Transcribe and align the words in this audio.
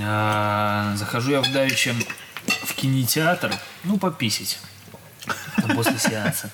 А, 0.00 0.94
захожу 0.96 1.32
я 1.32 1.40
в 1.40 1.52
давеча 1.52 1.94
в 2.64 2.74
кинотеатр, 2.74 3.54
ну, 3.84 3.98
пописить. 3.98 4.58
Там 5.56 5.76
после 5.76 5.98
сеанса. 5.98 6.50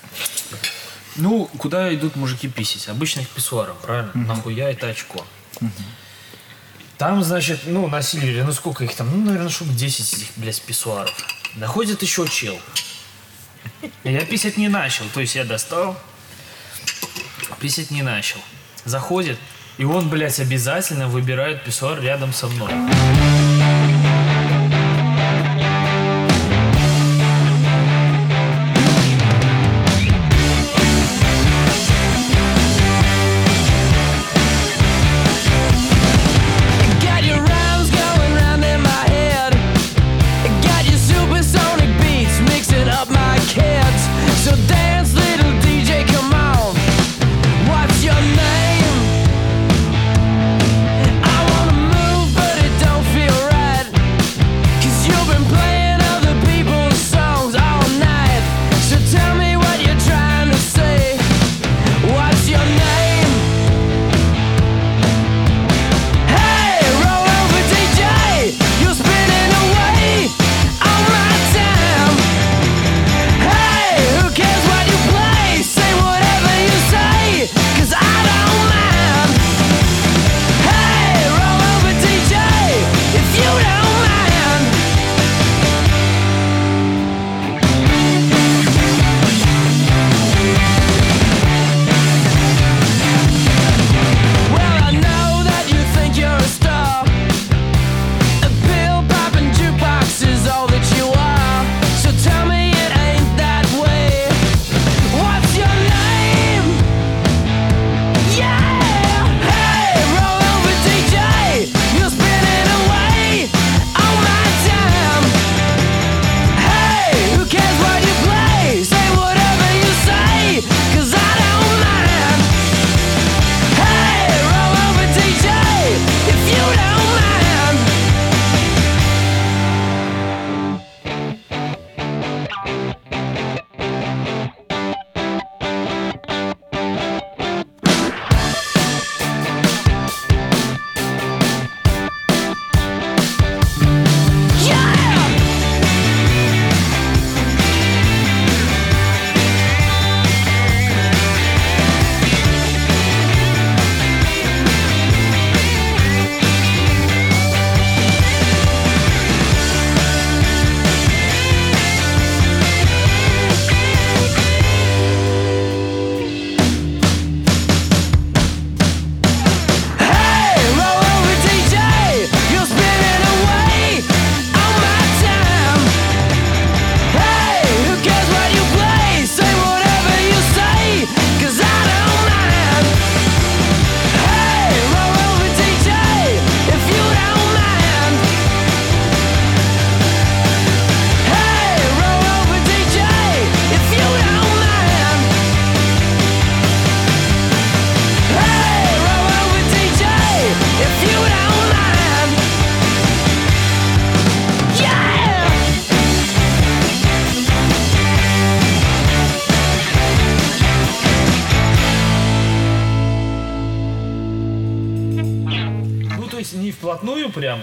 Ну, 1.16 1.46
куда 1.58 1.94
идут 1.94 2.16
мужики 2.16 2.48
писить? 2.48 2.88
Обычных 2.88 3.28
писсуаров, 3.28 3.76
правильно? 3.78 4.10
Нахуя 4.14 4.70
это 4.70 4.88
очко? 4.88 5.24
Там, 6.98 7.22
значит, 7.22 7.60
ну, 7.66 7.88
на 7.88 8.02
Сильвере, 8.02 8.44
ну, 8.44 8.52
сколько 8.52 8.84
их 8.84 8.94
там? 8.94 9.10
Ну, 9.10 9.24
наверное, 9.24 9.50
штук 9.50 9.68
10 9.68 10.14
этих, 10.14 10.28
блядь, 10.36 10.60
писсуаров. 10.62 11.14
Находит 11.56 12.02
еще 12.02 12.26
чел. 12.28 12.58
Я 14.02 14.24
писать 14.24 14.56
не 14.56 14.68
начал, 14.68 15.04
то 15.12 15.20
есть 15.20 15.34
я 15.34 15.44
достал, 15.44 15.96
писать 17.60 17.90
не 17.90 18.02
начал. 18.02 18.38
Заходит, 18.84 19.38
и 19.78 19.84
он, 19.84 20.08
блядь, 20.08 20.40
обязательно 20.40 21.08
выбирает 21.08 21.64
писсуар 21.64 22.00
рядом 22.00 22.32
со 22.32 22.46
мной. 22.46 22.72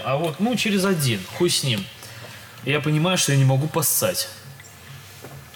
А 0.04 0.18
вот, 0.18 0.40
ну, 0.40 0.56
через 0.56 0.86
один, 0.86 1.20
хуй 1.38 1.50
с 1.50 1.64
ним. 1.64 1.86
И 2.64 2.72
я 2.72 2.80
понимаю, 2.80 3.18
что 3.18 3.32
я 3.32 3.38
не 3.38 3.46
могу 3.46 3.68
поссать. 3.68 4.30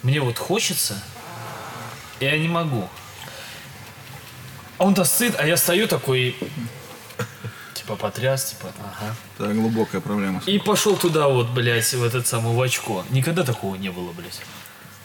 Мне 0.03 0.22
вот 0.22 0.38
хочется, 0.38 1.01
и 2.19 2.25
я 2.25 2.38
не 2.38 2.47
могу. 2.47 2.88
А 4.78 4.85
он-то 4.85 5.05
сыт, 5.05 5.35
а 5.38 5.47
я 5.47 5.57
стою 5.57 5.88
такой, 5.88 6.35
типа 7.73 7.95
потряс, 7.95 8.51
типа, 8.51 8.72
ага. 8.79 9.16
Это 9.38 9.53
глубокая 9.53 10.01
проблема. 10.01 10.41
И 10.45 10.59
пошел 10.59 10.95
туда 10.97 11.28
вот, 11.28 11.50
блядь, 11.50 11.94
в 11.94 12.03
этот 12.03 12.28
самый 12.28 12.53
в 12.53 12.61
очко. 12.61 13.05
Никогда 13.09 13.44
такого 13.44 13.75
не 13.75 13.89
было, 13.89 14.11
блядь. 14.11 14.41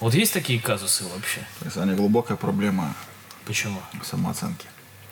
Вот 0.00 0.14
есть 0.14 0.32
такие 0.32 0.60
казусы 0.60 1.04
вообще? 1.04 1.40
То 1.58 1.66
есть, 1.66 1.76
Аня, 1.76 1.94
глубокая 1.94 2.36
проблема 2.36 2.94
Почему? 3.44 3.80
самооценки. 4.02 4.66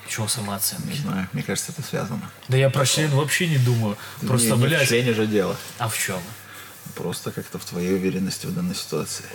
Почему 0.08 0.26
самооценки? 0.26 0.86
Не 0.86 0.94
знаю, 0.94 1.28
мне 1.34 1.42
кажется, 1.42 1.70
это 1.70 1.82
связано. 1.82 2.30
Да 2.48 2.56
я 2.56 2.70
про 2.70 2.86
член 2.86 3.10
вообще 3.10 3.46
не 3.46 3.58
думаю. 3.58 3.98
Просто, 4.26 4.56
не, 4.56 4.66
не 4.66 4.76
в 4.78 4.88
члене 4.88 5.12
же 5.12 5.26
дело. 5.26 5.54
А 5.76 5.86
в 5.86 5.98
чем? 5.98 6.18
Просто 6.94 7.30
как-то 7.30 7.58
в 7.58 7.64
твоей 7.66 7.92
уверенности 7.92 8.46
в 8.46 8.54
данной 8.54 8.74
ситуации. 8.74 9.26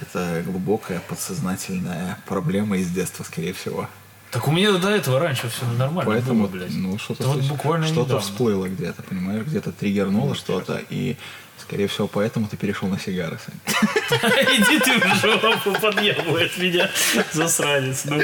Это 0.00 0.44
глубокая 0.46 1.00
подсознательная 1.00 2.16
проблема 2.26 2.78
из 2.78 2.90
детства, 2.90 3.24
скорее 3.24 3.54
всего. 3.54 3.88
Так 4.32 4.48
у 4.48 4.50
меня 4.50 4.72
до 4.72 4.88
этого 4.88 5.20
раньше 5.20 5.50
все 5.50 5.66
нормально 5.66 6.10
Поэтому, 6.10 6.48
было, 6.48 6.48
блядь. 6.48 6.74
ну, 6.74 6.98
что-то, 6.98 7.24
вот 7.24 7.42
буквально 7.42 7.86
что-то 7.86 8.18
всплыло 8.18 8.66
где-то, 8.66 9.02
понимаешь, 9.02 9.44
где-то 9.44 9.72
триггернуло 9.72 10.34
что-то, 10.34 10.80
и, 10.88 11.16
скорее 11.58 11.86
всего, 11.86 12.08
поэтому 12.08 12.48
ты 12.48 12.56
перешел 12.56 12.88
на 12.88 12.98
сигары, 12.98 13.38
Сань. 13.44 14.20
Иди 14.56 14.78
ты 14.80 14.98
в 14.98 15.14
жопу, 15.20 15.78
подъебывает 15.78 16.56
меня, 16.56 16.90
засранец. 17.30 18.06
Ну. 18.06 18.22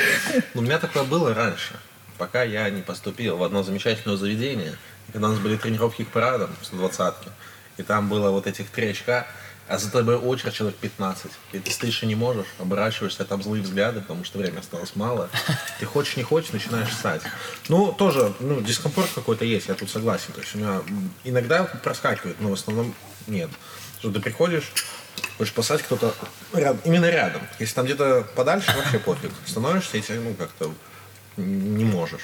Ну, 0.54 0.60
у 0.60 0.64
меня 0.64 0.78
такое 0.78 1.04
было 1.04 1.34
раньше, 1.34 1.74
пока 2.16 2.42
я 2.42 2.70
не 2.70 2.80
поступил 2.80 3.36
в 3.36 3.42
одно 3.42 3.62
замечательное 3.62 4.16
заведение, 4.16 4.76
когда 5.12 5.28
у 5.28 5.32
нас 5.32 5.40
были 5.40 5.58
тренировки 5.58 6.04
к 6.04 6.08
парадам 6.08 6.48
в 6.62 6.64
120 6.64 7.14
и 7.78 7.82
там 7.82 8.08
было 8.08 8.30
вот 8.30 8.46
этих 8.46 8.70
три 8.70 8.88
очка, 8.88 9.26
А 9.68 9.76
за 9.76 9.90
тобой 9.90 10.16
очередь 10.16 10.54
человек 10.54 10.78
15. 10.78 11.30
И 11.52 11.58
ты 11.58 11.70
стоишь 11.70 12.02
и 12.02 12.06
не 12.06 12.14
можешь, 12.14 12.46
оборачиваешься, 12.58 13.22
а 13.22 13.26
там 13.26 13.42
злые 13.42 13.62
взгляды, 13.62 14.00
потому 14.00 14.24
что 14.24 14.38
времени 14.38 14.60
осталось 14.60 14.96
мало. 14.96 15.28
Ты 15.78 15.84
хочешь, 15.84 16.16
не 16.16 16.22
хочешь, 16.22 16.52
начинаешь 16.52 16.90
ссать. 16.94 17.20
Ну, 17.68 17.92
тоже, 17.92 18.32
ну, 18.40 18.62
дискомфорт 18.62 19.10
какой-то 19.14 19.44
есть, 19.44 19.68
я 19.68 19.74
тут 19.74 19.90
согласен. 19.90 20.32
То 20.32 20.40
есть 20.40 20.54
у 20.54 20.58
меня 20.58 20.80
иногда 21.22 21.64
проскакивает, 21.64 22.40
но 22.40 22.48
в 22.48 22.54
основном 22.54 22.94
нет. 23.26 23.50
Что 23.98 24.10
ты 24.10 24.20
приходишь, 24.20 24.72
хочешь 25.36 25.52
посадить 25.52 25.84
кто-то 25.84 26.14
рядом, 26.54 26.80
именно 26.84 27.10
рядом. 27.10 27.42
Если 27.58 27.74
там 27.74 27.84
где-то 27.84 28.26
подальше, 28.34 28.74
вообще 28.74 28.98
пофиг. 28.98 29.32
Становишься 29.46 29.98
и 29.98 30.00
тебе, 30.00 30.20
ну, 30.20 30.34
как-то 30.34 30.72
не 31.36 31.84
можешь. 31.84 32.22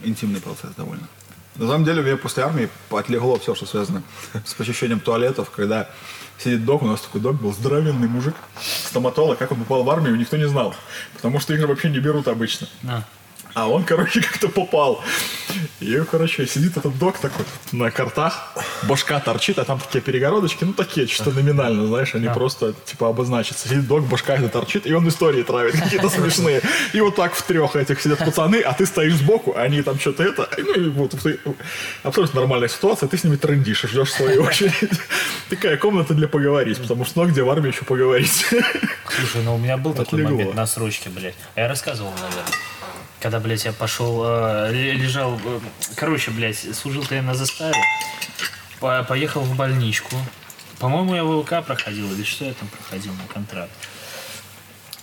Интимный 0.00 0.40
процесс 0.40 0.70
довольно. 0.76 1.08
На 1.56 1.68
самом 1.68 1.84
деле, 1.84 2.02
мне 2.02 2.16
после 2.16 2.42
армии 2.42 2.68
отлегло 2.90 3.38
все, 3.38 3.54
что 3.54 3.66
связано 3.66 4.02
с 4.44 4.54
посещением 4.54 5.00
туалетов, 5.00 5.50
когда 5.50 5.88
сидит 6.38 6.64
док, 6.64 6.82
у 6.82 6.86
нас 6.86 7.00
такой 7.00 7.20
док 7.20 7.36
был 7.36 7.52
здоровенный 7.52 8.08
мужик, 8.08 8.34
стоматолог, 8.86 9.38
как 9.38 9.52
он 9.52 9.58
попал 9.58 9.82
в 9.84 9.90
армию, 9.90 10.16
никто 10.16 10.36
не 10.36 10.48
знал, 10.48 10.74
потому 11.14 11.40
что 11.40 11.54
их 11.54 11.60
же 11.60 11.66
вообще 11.66 11.90
не 11.90 12.00
берут 12.00 12.28
обычно. 12.28 12.68
На. 12.82 13.04
А 13.54 13.68
он, 13.68 13.84
короче, 13.84 14.20
как-то 14.20 14.48
попал. 14.48 15.02
И, 15.80 16.02
короче, 16.10 16.46
сидит 16.46 16.76
этот 16.76 16.98
док 16.98 17.18
такой 17.18 17.44
на 17.72 17.90
картах, 17.90 18.52
башка 18.82 19.20
торчит, 19.20 19.58
а 19.58 19.64
там 19.64 19.78
такие 19.78 20.00
перегородочки, 20.00 20.64
ну, 20.64 20.72
такие, 20.72 21.06
чисто 21.06 21.30
номинально, 21.30 21.86
знаешь, 21.86 22.14
они 22.14 22.28
просто, 22.28 22.74
типа, 22.84 23.08
обозначатся. 23.08 23.68
Сидит 23.68 23.86
док, 23.86 24.02
башка 24.04 24.34
это 24.34 24.48
торчит, 24.48 24.86
и 24.86 24.92
он 24.92 25.08
истории 25.08 25.42
травит, 25.42 25.80
какие-то 25.80 26.08
смешные. 26.08 26.62
И 26.92 27.00
вот 27.00 27.14
так 27.14 27.34
в 27.34 27.42
трех 27.42 27.76
этих 27.76 28.00
сидят 28.00 28.18
пацаны, 28.18 28.60
а 28.60 28.72
ты 28.72 28.86
стоишь 28.86 29.14
сбоку, 29.14 29.54
они 29.56 29.82
там 29.82 29.98
что-то 30.00 30.24
это, 30.24 30.48
ну, 30.58 30.74
и 30.74 30.88
вот 30.88 31.14
абсолютно 32.02 32.40
нормальная 32.40 32.68
ситуация, 32.68 33.08
ты 33.08 33.16
с 33.16 33.24
ними 33.24 33.36
трендишь, 33.36 33.82
ждешь 33.82 34.12
свою 34.12 34.42
очередь. 34.48 34.90
Такая 35.48 35.76
комната 35.76 36.14
для 36.14 36.26
поговорить, 36.26 36.80
потому 36.80 37.04
что, 37.04 37.22
ну, 37.22 37.30
где 37.30 37.42
в 37.42 37.50
армии 37.50 37.68
еще 37.68 37.84
поговорить? 37.84 38.46
Слушай, 39.08 39.42
ну 39.44 39.54
у 39.54 39.58
меня 39.58 39.76
был 39.76 39.94
такой 39.94 40.22
момент 40.22 40.54
на 40.54 40.66
срочке, 40.66 41.10
блядь. 41.10 41.36
А 41.54 41.60
я 41.60 41.68
рассказывал, 41.68 42.10
наверное. 42.12 42.73
Когда, 43.24 43.40
блядь, 43.40 43.64
я 43.64 43.72
пошел, 43.72 44.22
э, 44.22 44.70
ле- 44.70 44.92
лежал, 44.92 45.40
э, 45.46 45.60
короче, 45.96 46.30
блядь, 46.30 46.58
служил-то 46.76 47.14
я 47.14 47.22
на 47.22 47.34
заставе, 47.34 47.74
по- 48.80 49.02
поехал 49.02 49.40
в 49.40 49.56
больничку. 49.56 50.14
По-моему, 50.78 51.14
я 51.14 51.24
ВЛК 51.24 51.64
проходил, 51.64 52.12
или 52.12 52.22
что 52.22 52.44
я 52.44 52.52
там 52.52 52.68
проходил 52.68 53.14
на 53.14 53.26
контракт. 53.32 53.70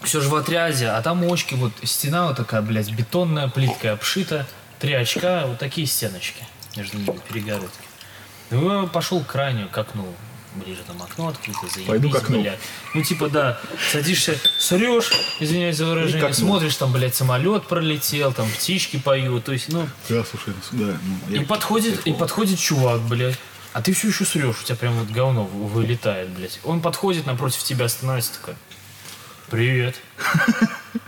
Все 0.03 0.21
же 0.21 0.29
в 0.29 0.35
отряде, 0.35 0.89
а 0.89 1.01
там 1.01 1.23
очки, 1.33 1.55
вот 1.55 1.71
стена 1.81 2.27
вот 2.27 2.37
такая, 2.37 2.61
блядь, 2.61 2.91
бетонная, 2.91 3.47
плиткой 3.47 3.93
обшита, 3.93 4.45
три 4.77 4.93
очка, 4.93 5.47
вот 5.47 5.57
такие 5.57 5.87
стеночки 5.87 6.43
между 6.77 6.97
ними, 6.99 7.19
перегородки. 7.27 7.79
Ну, 8.51 8.87
пошел 8.87 9.21
к 9.23 9.27
крайнюю, 9.31 9.67
к 9.67 9.75
окну. 9.79 10.05
Ближе 10.55 10.81
там 10.85 11.01
окно 11.01 11.29
открыто, 11.29 11.59
заебись, 11.67 11.87
Пойду 11.87 12.09
к 12.09 12.15
окну. 12.17 12.41
блядь. 12.41 12.59
Ну, 12.93 13.01
типа, 13.03 13.29
да, 13.29 13.57
садишься, 13.91 14.37
срешь, 14.59 15.09
извиняюсь 15.39 15.77
за 15.77 15.85
выражение, 15.85 16.33
смотришь, 16.33 16.75
там, 16.75 16.91
блядь, 16.91 17.15
самолет 17.15 17.67
пролетел, 17.67 18.33
там 18.33 18.49
птички 18.51 18.97
поют, 18.97 19.45
то 19.45 19.53
есть, 19.53 19.69
ну, 19.69 19.87
Да, 20.09 20.25
слушай, 20.25 20.53
да. 20.73 20.97
ну, 21.29 21.35
и 21.35 21.45
подходит, 21.45 22.05
и 22.05 22.11
подходит 22.13 22.59
чувак, 22.59 22.99
блядь. 23.01 23.37
А 23.71 23.81
ты 23.81 23.93
все 23.93 24.09
еще 24.09 24.25
срешь, 24.25 24.59
у 24.61 24.63
тебя 24.65 24.75
прям 24.75 24.93
вот 24.99 25.07
говно 25.09 25.45
вы- 25.45 25.67
вылетает, 25.67 26.27
блядь. 26.31 26.59
Он 26.65 26.81
подходит 26.81 27.25
напротив 27.25 27.63
тебя, 27.63 27.87
становится 27.87 28.33
такой. 28.33 28.55
Привет. 29.49 29.95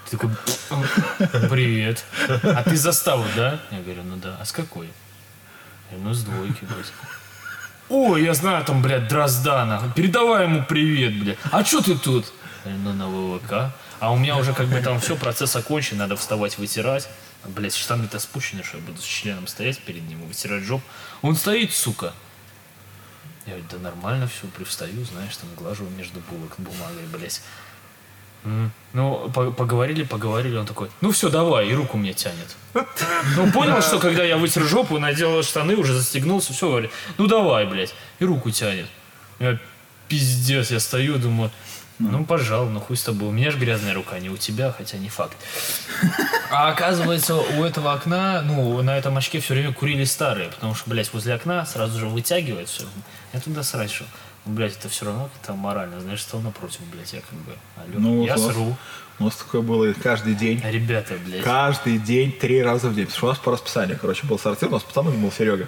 Ты 0.10 0.18
такой, 0.18 0.30
«М, 0.70 1.50
привет. 1.50 2.06
А 2.44 2.64
ты 2.64 2.78
заставу, 2.78 3.26
да? 3.36 3.60
Я 3.72 3.80
говорю, 3.82 4.04
ну 4.04 4.16
да. 4.16 4.38
А 4.40 4.46
с 4.46 4.52
какой? 4.54 4.88
Я 5.92 5.98
говорю, 5.98 6.10
ну 6.10 6.14
с 6.14 6.24
двойки, 6.24 6.60
блядь. 6.62 6.94
Ой, 7.90 8.24
я 8.24 8.34
знаю 8.34 8.64
там, 8.66 8.82
блядь, 8.82 9.08
Дроздана. 9.08 9.92
Передавай 9.96 10.46
ему 10.46 10.64
привет, 10.64 11.20
блядь. 11.20 11.38
А 11.52 11.64
что 11.64 11.82
ты 11.82 11.96
тут? 11.96 12.32
Ну 12.66 12.94
на 12.94 13.08
ВВК. 13.08 13.74
А 14.00 14.12
у 14.12 14.18
меня 14.18 14.38
уже 14.38 14.54
как 14.54 14.68
бы 14.68 14.80
там 14.82 15.00
все, 15.00 15.16
процесс 15.16 15.56
окончен, 15.56 15.98
надо 15.98 16.16
вставать, 16.16 16.58
вытирать. 16.58 17.08
Блядь, 17.46 17.76
штаны-то 17.76 18.20
спущены, 18.20 18.64
что 18.64 18.78
я 18.78 18.84
буду 18.84 19.02
с 19.02 19.06
членом 19.06 19.48
стоять 19.48 19.80
перед 19.80 20.08
ним, 20.08 20.26
вытирать 20.26 20.64
жоп. 20.64 20.82
Он 21.22 21.36
стоит, 21.36 21.74
сука. 21.74 22.14
Я 23.46 23.54
говорю, 23.54 23.66
да 23.72 23.78
нормально 23.80 24.28
все, 24.28 24.48
привстаю, 24.48 25.04
знаешь, 25.04 25.36
там 25.36 25.50
глажу 25.58 25.84
между 25.98 26.22
булок 26.22 26.54
бумагой, 26.58 27.04
блядь. 27.12 27.42
Ну, 28.94 29.30
по- 29.34 29.52
поговорили, 29.52 30.04
поговорили, 30.04 30.58
он 30.58 30.66
такой, 30.66 30.90
ну 31.02 31.12
все, 31.12 31.30
давай, 31.30 31.68
и 31.68 31.74
руку 31.74 31.98
мне 31.98 32.14
тянет. 32.14 32.56
Ну, 33.36 33.52
понял, 33.52 33.82
что 33.82 34.00
когда 34.00 34.24
я 34.24 34.38
вытер 34.38 34.64
жопу, 34.64 35.00
надел 35.00 35.42
штаны, 35.44 35.76
уже 35.76 35.94
застегнулся, 35.94 36.54
все, 36.54 36.70
говорит, 36.70 36.92
ну 37.18 37.28
давай, 37.28 37.66
блядь, 37.66 37.94
и 38.20 38.26
руку 38.26 38.52
тянет. 38.52 38.88
Я 39.40 39.58
пиздец, 40.08 40.72
я 40.72 40.80
стою, 40.80 41.18
думаю, 41.18 41.52
ну, 42.00 42.26
пожалуй, 42.26 42.70
ну 42.72 42.80
хуй 42.80 42.98
с 42.98 43.04
тобой. 43.04 43.30
У 43.30 43.32
меня 43.32 43.52
же 43.52 43.58
грязная 43.58 43.94
рука, 43.94 44.20
не 44.20 44.30
у 44.30 44.36
тебя, 44.38 44.72
хотя 44.72 44.98
не 44.98 45.10
факт. 45.10 45.38
А 46.52 46.70
оказывается, 46.70 47.36
у 47.36 47.64
этого 47.64 47.94
окна, 47.94 48.42
ну, 48.42 48.82
на 48.82 48.98
этом 48.98 49.16
очке 49.18 49.40
все 49.40 49.54
время 49.54 49.74
курили 49.74 50.04
старые, 50.04 50.50
потому 50.50 50.76
что, 50.76 50.90
блядь, 50.90 51.14
возле 51.14 51.34
окна 51.36 51.66
сразу 51.66 52.00
же 52.00 52.08
вытягивает 52.08 52.68
все. 52.68 52.84
Я 53.32 53.40
туда. 53.40 53.62
Ну, 53.64 54.06
блядь, 54.46 54.78
это 54.78 54.90
все 54.90 55.06
равно 55.06 55.30
как-то 55.34 55.54
морально. 55.54 56.00
Знаешь, 56.02 56.22
стал 56.22 56.42
напротив, 56.42 56.82
блядь, 56.92 57.14
я 57.14 57.22
как 57.22 57.40
бы, 57.40 57.54
алло, 57.78 58.00
Ну, 58.00 58.26
я 58.26 58.36
у 58.36 58.52
сру. 58.52 58.78
У 59.20 59.26
нас 59.26 59.36
такое 59.36 59.62
было 59.62 59.94
каждый 59.94 60.34
день. 60.34 60.62
Ребята, 60.64 61.16
блядь. 61.26 61.44
Каждый 61.44 61.98
день, 62.00 62.32
три 62.32 62.62
раза 62.62 62.90
в 62.90 62.96
день. 62.96 63.06
Потому 63.06 63.18
что 63.18 63.26
у 63.28 63.30
нас 63.30 63.38
по 63.38 63.52
расписанию, 63.52 63.98
короче, 64.00 64.26
был 64.26 64.40
сортир, 64.40 64.70
у 64.70 64.72
нас 64.72 64.84
пацаном 64.84 65.22
был 65.22 65.32
Серега. 65.32 65.68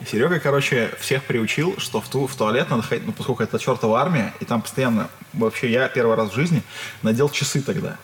И 0.00 0.04
Серега, 0.04 0.40
короче, 0.40 0.90
всех 1.00 1.24
приучил, 1.24 1.74
что 1.78 2.00
в, 2.00 2.08
ту, 2.08 2.26
в 2.26 2.34
туалет 2.34 2.68
надо 2.68 2.82
ходить, 2.82 3.06
ну, 3.06 3.12
поскольку 3.12 3.42
это 3.42 3.58
чертова 3.58 4.00
армия, 4.00 4.34
и 4.40 4.44
там 4.44 4.60
постоянно, 4.60 5.08
вообще, 5.32 5.70
я 5.70 5.88
первый 5.88 6.16
раз 6.16 6.30
в 6.30 6.34
жизни 6.34 6.62
надел 7.02 7.30
часы 7.30 7.62
тогда. 7.62 7.96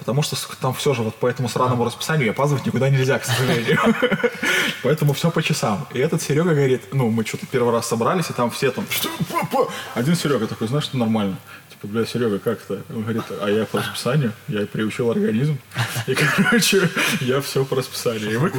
Потому 0.00 0.22
что 0.22 0.34
там 0.56 0.72
все 0.72 0.94
же 0.94 1.02
вот 1.02 1.14
по 1.14 1.26
этому 1.26 1.48
сраному 1.48 1.84
расписанию 1.84 2.30
опаздывать 2.30 2.64
никуда 2.64 2.88
нельзя, 2.88 3.18
к 3.18 3.24
сожалению. 3.24 3.78
Поэтому 4.82 5.12
все 5.12 5.30
по 5.30 5.42
часам. 5.42 5.86
И 5.92 5.98
этот 5.98 6.22
Серега 6.22 6.54
говорит, 6.54 6.82
ну, 6.92 7.10
мы 7.10 7.24
что-то 7.24 7.46
первый 7.46 7.70
раз 7.72 7.86
собрались, 7.86 8.30
и 8.30 8.32
там 8.32 8.50
все 8.50 8.70
там? 8.70 8.86
Один 9.94 10.16
Серега 10.16 10.46
такой, 10.46 10.68
знаешь, 10.68 10.84
что 10.84 10.96
нормально. 10.96 11.36
Типа, 11.80 11.94
бля, 11.94 12.04
Серега, 12.04 12.38
как 12.38 12.60
то 12.60 12.82
Он 12.90 13.02
говорит, 13.02 13.22
а 13.40 13.48
я 13.48 13.64
по 13.64 13.78
расписанию, 13.78 14.32
я 14.48 14.66
приучил 14.66 15.10
организм. 15.10 15.58
И, 16.06 16.14
короче, 16.14 16.90
я 17.20 17.40
все 17.40 17.64
по 17.64 17.74
расписанию. 17.74 18.32
И 18.32 18.36
мы, 18.36 18.52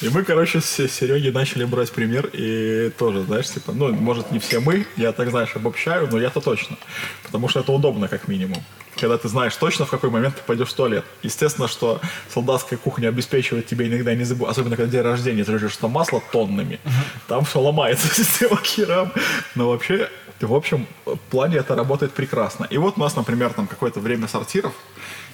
и 0.00 0.08
мы 0.08 0.24
короче, 0.24 0.60
с 0.60 0.88
Сереги 0.88 1.28
начали 1.28 1.64
брать 1.64 1.92
пример. 1.92 2.28
И 2.32 2.90
тоже, 2.98 3.22
знаешь, 3.22 3.48
типа, 3.48 3.72
ну, 3.72 3.92
может, 3.92 4.32
не 4.32 4.40
все 4.40 4.58
мы, 4.58 4.86
я 4.96 5.12
так, 5.12 5.30
знаешь, 5.30 5.54
обобщаю, 5.54 6.08
но 6.10 6.18
я-то 6.18 6.40
точно. 6.40 6.76
Потому 7.22 7.48
что 7.48 7.60
это 7.60 7.70
удобно, 7.70 8.08
как 8.08 8.26
минимум. 8.26 8.58
Когда 8.96 9.16
ты 9.16 9.28
знаешь 9.28 9.54
точно, 9.54 9.84
в 9.84 9.90
какой 9.90 10.10
момент 10.10 10.34
ты 10.34 10.42
пойдешь 10.44 10.70
в 10.70 10.74
туалет. 10.74 11.04
Естественно, 11.22 11.68
что 11.68 12.00
солдатская 12.34 12.76
кухня 12.76 13.08
обеспечивает 13.08 13.66
тебе 13.66 13.86
иногда 13.86 14.14
не 14.16 14.24
забудь, 14.24 14.48
особенно 14.48 14.74
когда 14.74 14.90
день 14.90 15.02
рождения, 15.02 15.44
ты 15.44 15.56
жрешь 15.56 15.76
там 15.76 15.92
масло 15.92 16.20
тоннами, 16.32 16.80
там 17.28 17.44
все 17.44 17.60
ломается 17.60 18.08
система 18.12 18.60
херам. 18.64 19.12
Но 19.54 19.70
вообще, 19.70 20.08
в 20.46 20.54
общем, 20.54 20.86
в 21.04 21.16
плане 21.30 21.56
это 21.56 21.74
работает 21.74 22.12
прекрасно. 22.12 22.66
И 22.70 22.78
вот 22.78 22.96
у 22.96 23.00
нас, 23.00 23.16
например, 23.16 23.52
там 23.52 23.66
какое-то 23.66 24.00
время 24.00 24.28
сортиров, 24.28 24.72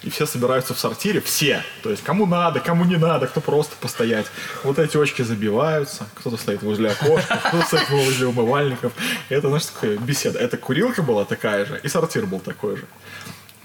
и 0.02 0.10
все 0.10 0.26
собираются 0.26 0.74
в 0.74 0.78
сортире, 0.78 1.20
все. 1.20 1.62
То 1.82 1.90
есть 1.90 2.02
кому 2.02 2.26
надо, 2.26 2.60
кому 2.60 2.84
не 2.84 2.96
надо, 2.96 3.26
кто 3.26 3.40
просто 3.40 3.74
постоять. 3.80 4.26
Вот 4.62 4.78
эти 4.78 4.96
очки 4.96 5.22
забиваются, 5.22 6.06
кто-то 6.14 6.36
стоит 6.36 6.62
возле 6.62 6.90
окошка, 6.90 7.36
кто-то 7.36 7.66
стоит 7.66 7.90
возле 7.90 8.26
умывальников. 8.26 8.92
И 9.28 9.34
это, 9.34 9.48
знаешь, 9.48 9.66
такая 9.66 9.96
беседа. 9.96 10.38
Это 10.38 10.56
курилка 10.56 11.02
была 11.02 11.24
такая 11.24 11.64
же, 11.64 11.80
и 11.82 11.88
сортир 11.88 12.26
был 12.26 12.40
такой 12.40 12.76
же. 12.76 12.84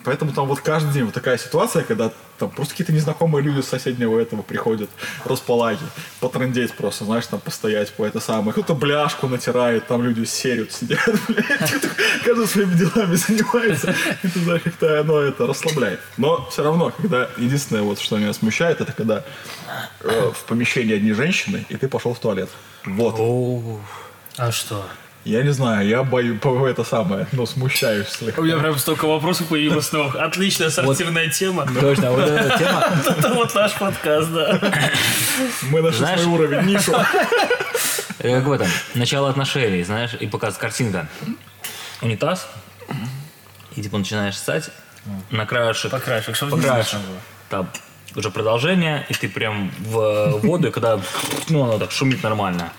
Поэтому 0.04 0.32
там 0.32 0.48
вот 0.48 0.62
каждый 0.62 0.94
день 0.94 1.04
вот 1.04 1.14
такая 1.14 1.38
ситуация, 1.38 1.84
когда 1.84 2.12
там 2.38 2.50
просто 2.50 2.74
какие-то 2.74 2.94
незнакомые 2.94 3.44
люди 3.44 3.62
с 3.62 3.68
соседнего 3.68 4.18
этого 4.18 4.42
приходят, 4.42 4.90
располаги, 5.26 5.84
потрындеть 6.22 6.74
просто, 6.74 7.04
знаешь, 7.04 7.28
там 7.28 7.40
постоять 7.40 7.92
по 7.94 8.06
это 8.06 8.20
самое. 8.22 8.54
Кто-то 8.54 8.76
бляшку 8.76 9.28
натирает, 9.28 9.88
там 9.88 10.04
люди 10.04 10.24
серют, 10.24 10.72
сидят. 10.72 11.00
Каждый 12.26 12.48
своими 12.48 12.74
делами 12.76 13.16
занимается. 13.16 13.94
Ты 14.22 14.40
знаешь, 14.40 14.62
как-то 14.64 15.02
оно 15.02 15.20
это 15.20 15.46
расслабляет. 15.46 16.00
Но 16.18 16.50
все 16.50 16.64
равно, 16.64 16.92
когда 16.92 17.30
единственное, 17.38 17.82
вот, 17.82 18.00
что 18.00 18.18
меня 18.18 18.34
смущает, 18.34 18.80
это 18.80 18.94
когда 18.94 19.26
э, 20.02 20.32
в 20.34 20.46
помещении 20.46 20.96
одни 20.96 21.12
женщины, 21.12 21.66
и 21.68 21.76
ты 21.76 21.90
пошел 21.90 22.14
в 22.14 22.20
туалет. 22.20 22.50
Вот. 22.86 23.82
А 24.38 24.52
что? 24.52 24.86
Я 25.30 25.44
не 25.44 25.52
знаю, 25.54 25.88
я 25.88 26.02
бою, 26.04 26.40
по- 26.40 26.68
это 26.68 26.84
самое, 26.84 27.28
ну, 27.34 27.46
смущаюсь 27.46 28.08
слегка. 28.08 28.42
У 28.42 28.44
меня 28.46 28.58
прям 28.58 28.76
столько 28.80 29.06
вопросов 29.06 29.48
появилось 29.48 29.92
новых. 29.92 30.16
Отличная 30.16 30.72
сортирная 30.72 31.30
тема. 31.30 31.68
Точно, 31.80 32.12
вот 32.12 32.28
эта 32.28 32.58
тема. 32.58 32.84
Это 33.08 33.34
вот 33.36 33.54
наш 33.54 33.74
подкаст, 33.74 34.30
да. 34.32 34.60
Мы 35.70 35.82
нашли 35.84 36.06
свой 36.18 36.26
уровень, 36.26 36.62
нишу. 36.66 36.94
Как 36.94 38.44
в 38.44 38.52
этом, 38.52 38.68
начало 38.96 39.30
отношений, 39.30 39.84
знаешь, 39.84 40.16
и 40.20 40.26
показывает 40.26 40.60
картинка. 40.60 41.08
Унитаз, 42.02 42.48
и 43.76 43.84
типа 43.84 44.00
начинаешь 44.00 44.36
ссать 44.36 44.72
на 45.30 45.46
краешек. 45.46 45.92
По 45.92 46.00
краешек, 46.00 46.36
чтобы 46.36 46.58
не 46.58 46.64
краешку. 46.64 46.92
слышно 46.92 47.08
было. 47.08 47.20
Там 47.50 47.70
уже 48.16 48.32
продолжение, 48.32 49.06
и 49.10 49.14
ты 49.14 49.30
прям 49.30 49.72
в 49.80 50.40
воду, 50.42 50.70
и 50.70 50.72
когда, 50.72 51.00
ну, 51.50 51.64
оно 51.66 51.78
так 51.78 51.92
шумит 51.92 52.24
нормально. 52.24 52.72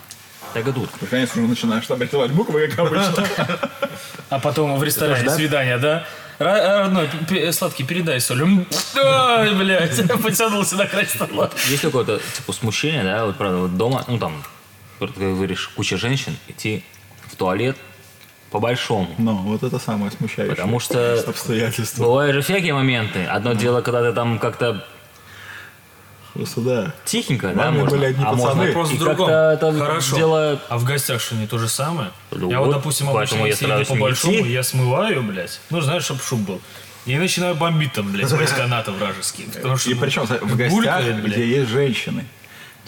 Так 0.55 0.67
и 0.67 0.73
тут. 0.73 0.91
Наконец 1.01 1.31
уже 1.37 1.47
начинаешь 1.47 1.87
там 1.87 2.01
рисовать 2.03 2.33
буквы, 2.33 2.69
как 2.69 2.81
обычно. 2.81 3.27
А 4.29 4.39
потом 4.39 4.79
в 4.79 4.83
ресторане 4.85 5.25
да? 5.25 5.35
свидание, 5.35 5.79
да? 5.79 6.07
Родной, 6.39 7.09
сладкий, 7.53 7.85
передай 7.85 8.21
соль. 8.21 8.43
Ой, 8.43 9.55
блядь, 9.55 10.09
потянулся 10.23 10.77
на 10.77 10.87
край 10.87 11.07
стола. 11.07 11.51
Есть 11.69 11.83
какое-то 11.83 12.19
типа 12.37 12.53
смущение, 12.53 13.03
да, 13.05 13.27
вот 13.27 13.37
правда, 13.37 13.59
вот 13.59 13.77
дома, 13.77 14.05
ну 14.09 14.19
там, 14.19 14.43
как 14.99 15.13
говоришь, 15.17 15.69
куча 15.77 15.99
женщин, 15.99 16.37
идти 16.49 16.83
в 17.31 17.37
туалет 17.37 17.77
по-большому. 18.51 19.09
Но 19.19 19.35
вот 19.35 19.63
это 19.63 19.79
самое 19.79 20.11
смущающее. 20.11 20.55
Потому 20.55 20.81
что 20.81 21.21
обстоятельства. 21.21 22.05
бывают 22.05 22.35
же 22.35 22.43
всякие 22.43 22.75
моменты. 22.75 23.25
Одно 23.25 23.53
дело, 23.53 23.81
когда 23.81 24.03
ты 24.03 24.13
там 24.13 24.39
как-то 24.39 24.85
Просто 26.35 26.61
да. 26.61 26.95
тихенько, 27.05 27.53
да, 27.55 27.71
можно. 27.71 27.91
были 27.91 28.05
одни 28.07 28.25
а 28.25 28.33
пацаны. 28.33 28.47
можно 28.49 28.67
Вопрос 28.67 28.93
и 28.93 28.95
в 28.95 28.99
другом. 28.99 29.29
это 29.29 29.73
Хорошо. 29.79 30.17
дело... 30.17 30.61
А 30.69 30.79
в 30.79 30.85
гостях 30.85 31.21
что, 31.21 31.35
не 31.35 31.47
то 31.47 31.59
же 31.59 31.69
самое? 31.69 32.11
Ну 32.31 32.51
я 32.51 32.61
вот, 32.61 32.71
допустим, 32.71 33.09
поэтому 33.13 33.43
обычно, 33.43 33.45
я 33.45 33.47
если 33.47 33.65
иду 33.65 33.69
стараюсь 33.69 33.89
по 33.89 33.95
не 33.95 34.01
большому, 34.01 34.35
идти. 34.35 34.53
я 34.53 34.63
смываю, 34.63 35.23
блядь. 35.23 35.61
Ну, 35.71 35.81
знаешь, 35.81 36.05
чтоб 36.05 36.23
шум 36.23 36.45
был. 36.45 36.61
И 37.07 37.17
начинаю 37.17 37.55
бомбить 37.55 37.93
там, 37.95 38.13
блядь, 38.13 38.31
весь 38.31 38.51
канаты 38.51 38.91
вражеские. 38.93 39.49
Потому 39.49 39.77
что 39.77 39.91
И 39.91 39.95
причем 39.95 40.27
в 40.27 40.57
гостях, 40.57 41.03
блядь. 41.05 41.25
где 41.25 41.47
есть 41.47 41.71
женщины. 41.71 42.27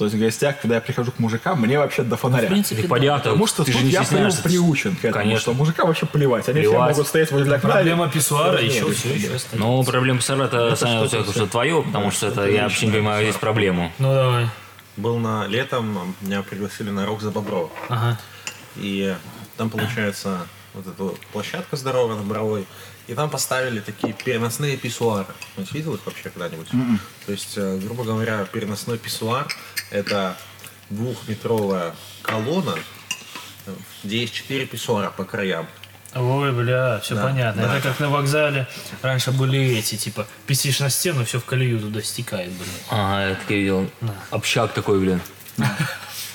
То 0.03 0.07
есть 0.07 0.17
в 0.17 0.19
гостях, 0.21 0.61
когда 0.61 0.75
я 0.75 0.81
прихожу 0.81 1.13
к 1.13 1.21
мужикам, 1.21 1.61
мне 1.61 1.79
вообще 1.79 2.03
до 2.03 2.17
фонаря. 2.17 2.47
В 2.49 2.51
принципе, 2.51 2.89
понятно, 2.89 3.31
Потому 3.31 3.47
что 3.47 3.63
ты 3.63 3.71
тут 3.71 3.81
же 3.83 3.87
не 3.87 3.93
я 3.93 4.03
стесняешься. 4.03 4.43
приучен 4.43 4.97
к 4.97 5.05
этому, 5.05 5.13
Конечно. 5.15 5.41
что 5.41 5.53
мужикам 5.55 5.87
вообще 5.87 6.07
плевать. 6.07 6.49
Они 6.49 6.61
все 6.63 6.71
Плевать. 6.71 6.91
могут 6.91 7.07
стоять 7.07 7.31
возле 7.31 7.55
окна. 7.55 7.71
Проблема 7.71 8.09
писсуара 8.11 8.61
еще 8.61 8.91
все, 8.91 9.15
еще. 9.15 9.31
Ну, 9.53 9.85
проблема 9.85 10.21
Сара, 10.21 10.47
это, 10.47 10.75
Саня, 10.75 11.07
что-то 11.07 11.31
что 11.31 11.47
твое, 11.47 11.85
потому 11.85 12.11
что 12.11 12.27
это 12.27 12.49
я 12.49 12.65
вообще 12.65 12.87
не 12.87 12.93
понимаю 12.95 13.25
здесь 13.25 13.37
проблему. 13.37 13.93
Ну, 14.01 14.13
давай. 14.13 14.49
Был 14.97 15.19
на 15.19 15.47
летом, 15.47 16.17
меня 16.21 16.43
пригласили 16.43 16.91
на 16.91 17.07
Рок 17.07 17.23
за 17.23 17.31
Боброва. 17.31 17.71
Ага. 17.89 18.19
И 18.75 19.15
там, 19.57 19.71
получается, 19.71 20.39
вот 20.75 20.85
эта 20.89 21.01
вот 21.01 21.21
площадка 21.33 21.77
здоровая 21.77 22.17
на 22.17 22.23
Боровой. 22.25 22.67
И 23.09 23.15
там 23.15 23.29
поставили 23.31 23.81
такие 23.81 24.13
переносные 24.13 24.77
писсуары. 24.77 25.27
Ну, 25.57 25.65
видел 25.73 25.95
их 25.95 26.07
вообще 26.07 26.31
когда-нибудь? 26.31 26.69
То 27.27 27.33
есть, 27.33 27.55
э, 27.57 27.79
грубо 27.79 28.05
говоря, 28.05 28.45
переносной 28.45 28.97
писсуар– 28.99 29.47
это 29.91 30.37
двухметровая 30.91 31.95
колонна, 32.23 32.75
где 34.05 34.19
есть 34.21 34.35
четыре 34.35 34.67
писсуара 34.67 35.11
по 35.11 35.25
краям. 35.25 35.67
Ой, 36.15 36.53
бля, 36.53 37.01
все 37.01 37.15
Да, 37.15 37.23
понятно. 37.23 37.63
да. 37.63 37.79
Это 37.79 37.89
как 37.89 37.99
на 38.01 38.11
вокзале. 38.11 38.67
Раньше 39.01 39.33
были 39.33 39.59
эти, 39.79 39.97
типа, 39.97 40.27
писишь 40.47 40.81
на 40.81 40.91
стену, 40.91 41.25
все 41.25 41.41
в 41.41 41.45
колею 41.45 41.81
туда 41.81 42.03
стекает, 42.03 42.53
блин. 42.53 42.69
Ага, 42.91 43.29
я 43.31 43.35
так 43.35 43.51
и 43.51 43.55
видел. 43.55 43.91
Общак 44.31 44.73
такой, 44.75 45.01
блин. 45.01 45.21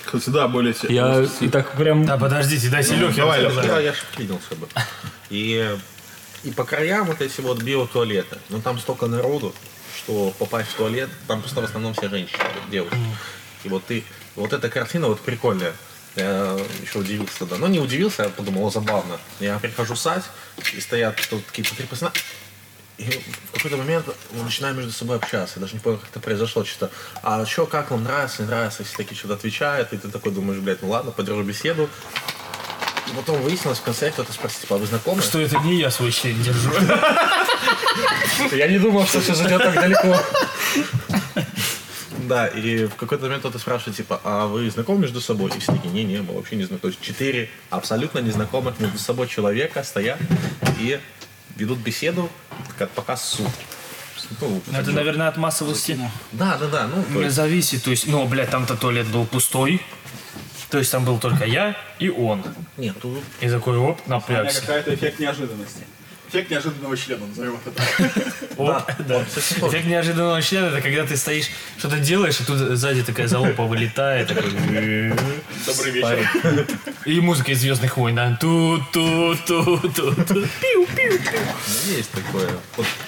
Кстати, 0.04 0.30
да, 0.30 0.48
более... 0.48 0.74
Я 0.90 1.26
и 1.42 1.50
так 1.50 1.72
прям... 1.74 2.06
Да, 2.06 2.18
подождите, 2.18 2.70
дайте 2.70 2.96
Лехе 2.96 3.18
давай. 3.22 3.44
Да, 3.44 3.80
я 3.80 3.92
же 3.94 4.00
клинился 4.16 4.56
бы. 4.56 4.68
И, 5.30 5.78
и 6.48 6.51
по 6.51 6.63
краям 6.63 7.06
вот 7.08 7.22
эти 7.22 7.42
вот 7.42 7.62
биотуалеты. 7.62 8.38
Но 8.50 8.62
там 8.62 8.80
столько 8.80 9.08
народу, 9.08 9.54
что 9.98 10.34
попасть 10.39 10.70
в 10.70 10.75
туалет, 10.75 11.10
там 11.27 11.42
просто 11.42 11.60
в 11.60 11.66
основном 11.66 11.94
все 11.94 12.08
женщины, 12.08 12.42
девушки. 12.72 12.98
И 13.66 13.70
вот 13.70 13.84
ты, 13.86 14.06
вот 14.36 14.54
эта 14.54 14.70
картина 14.70 15.08
вот 15.08 15.20
прикольная. 15.20 15.74
Я 16.16 16.58
еще 16.82 17.00
удивился 17.00 17.39
тогда. 17.39 17.58
Но 17.58 17.68
не 17.68 17.80
удивился, 17.80 18.24
я 18.24 18.30
подумал, 18.30 18.66
о, 18.66 18.70
забавно. 18.70 19.20
Я 19.39 19.60
прихожу 19.60 19.96
сать, 19.96 20.24
и 20.74 20.80
стоят 20.80 21.18
тут 21.30 21.44
какие-то 21.46 21.75
три 21.75 21.86
пацана. 21.86 22.13
И 22.98 23.04
в 23.04 23.51
какой-то 23.54 23.77
момент 23.77 24.06
мы 24.32 24.44
начинаем 24.44 24.77
между 24.77 24.92
собой 24.94 25.18
общаться. 25.18 25.56
Я 25.58 25.62
даже 25.62 25.74
не 25.74 25.80
понял, 25.80 25.98
как 25.98 26.10
это 26.10 26.20
произошло. 26.22 26.63
Что-то, 26.63 26.92
а 27.22 27.46
что, 27.46 27.68
как 27.68 27.92
вам 27.92 28.04
нравится, 28.04 28.42
не 28.42 28.48
нравится? 28.48 28.84
Все 28.84 28.96
такие 28.96 29.18
что-то 29.18 29.36
отвечают. 29.36 29.92
И 29.94 29.98
ты 29.98 30.08
такой 30.08 30.32
думаешь, 30.32 30.60
блядь, 30.62 30.82
ну 30.82 30.89
ладно, 30.89 31.12
поддержу 31.12 31.44
беседу. 31.44 31.89
Потом 33.16 33.42
выяснилось 33.42 33.80
в 33.80 33.82
конце, 33.84 34.12
кто-то 34.12 34.32
спросит, 34.34 34.62
типа, 34.62 34.76
а 34.76 34.78
вы 34.78 34.86
знакомы? 34.86 35.22
Что 35.22 35.40
это 35.40 35.58
не 35.60 35.80
я 35.80 35.92
свой 35.92 36.12
член 36.12 36.42
держу. 36.42 36.72
Я 38.52 38.68
не 38.68 38.78
думал, 38.78 39.06
что 39.06 39.22
все 39.22 39.34
зайдет 39.34 39.62
так 39.62 39.74
далеко. 39.74 40.20
Да, 42.28 42.48
и 42.48 42.86
в 42.86 42.96
какой-то 42.96 43.24
момент 43.24 43.40
кто-то 43.42 43.58
спрашивает, 43.58 43.96
типа, 43.96 44.20
а 44.24 44.48
вы 44.48 44.70
знакомы 44.70 45.00
между 45.00 45.22
собой? 45.22 45.50
И 45.56 45.60
все 45.60 45.72
такие, 45.72 45.94
не-не, 45.94 46.22
мы 46.22 46.34
вообще 46.34 46.58
не 46.58 46.64
знакомы. 46.64 46.80
То 46.80 46.88
есть 46.90 47.02
четыре 47.02 47.50
абсолютно 47.70 48.20
незнакомых 48.20 48.80
между 48.80 49.00
собой 49.00 49.28
человека 49.28 49.84
стоят 49.84 50.20
и 50.80 51.00
ведут 51.56 51.80
беседу, 51.80 52.30
как 52.78 52.90
показ 52.92 53.24
суд. 53.30 53.48
Ну, 54.42 54.62
Ну, 54.68 54.78
Это, 54.78 54.92
наверное, 54.92 55.30
от 55.30 55.38
массовости 55.38 55.98
Да, 56.34 56.58
да, 56.58 56.68
да. 56.68 56.88
Ну, 56.88 57.04
то 57.14 57.22
есть, 57.22 57.36
зависит. 57.36 57.84
То 57.84 57.92
есть, 57.92 58.08
ну, 58.08 58.26
блядь, 58.28 58.50
там-то 58.50 58.76
туалет 58.76 59.08
был 59.08 59.26
пустой. 59.26 59.82
То 60.70 60.78
есть 60.80 60.92
там 60.92 61.06
был 61.06 61.18
только 61.18 61.46
я 61.46 61.76
и 62.00 62.10
он. 62.10 62.44
нет, 62.78 62.96
тут 63.02 63.24
И 63.40 63.50
такой, 63.50 63.78
оп, 63.78 64.00
У 64.06 64.10
меня 64.10 64.20
напрягся. 64.20 64.62
какая-то 64.62 64.94
эффект 64.94 65.20
неожиданности. 65.20 65.84
Эффект 66.30 66.52
неожиданного 66.52 66.98
члена, 66.98 67.26
назовем 67.26 67.58
это 67.66 67.72
так. 67.72 68.12
Оп, 68.58 68.84
да. 69.08 69.22
Эффект 69.22 69.86
неожиданного 69.86 70.42
члена, 70.42 70.66
это 70.66 70.82
когда 70.82 71.06
ты 71.06 71.16
стоишь, 71.16 71.50
что-то 71.78 72.00
делаешь, 72.00 72.42
и 72.42 72.44
тут 72.44 72.58
сзади 72.58 73.02
такая 73.04 73.28
залупа 73.28 73.64
вылетает. 73.64 74.28
такой, 74.28 74.52
Добрый 75.66 75.92
вечер. 75.94 76.68
И 77.06 77.22
музыка 77.22 77.52
из 77.54 77.62
Звездных 77.62 77.96
войн, 77.96 78.16
да. 78.16 78.38
Ту-ту-ту-ту-ту. 78.42 80.14
Пиу-пиу. 80.62 81.20
есть 81.96 82.12
такое. 82.12 82.50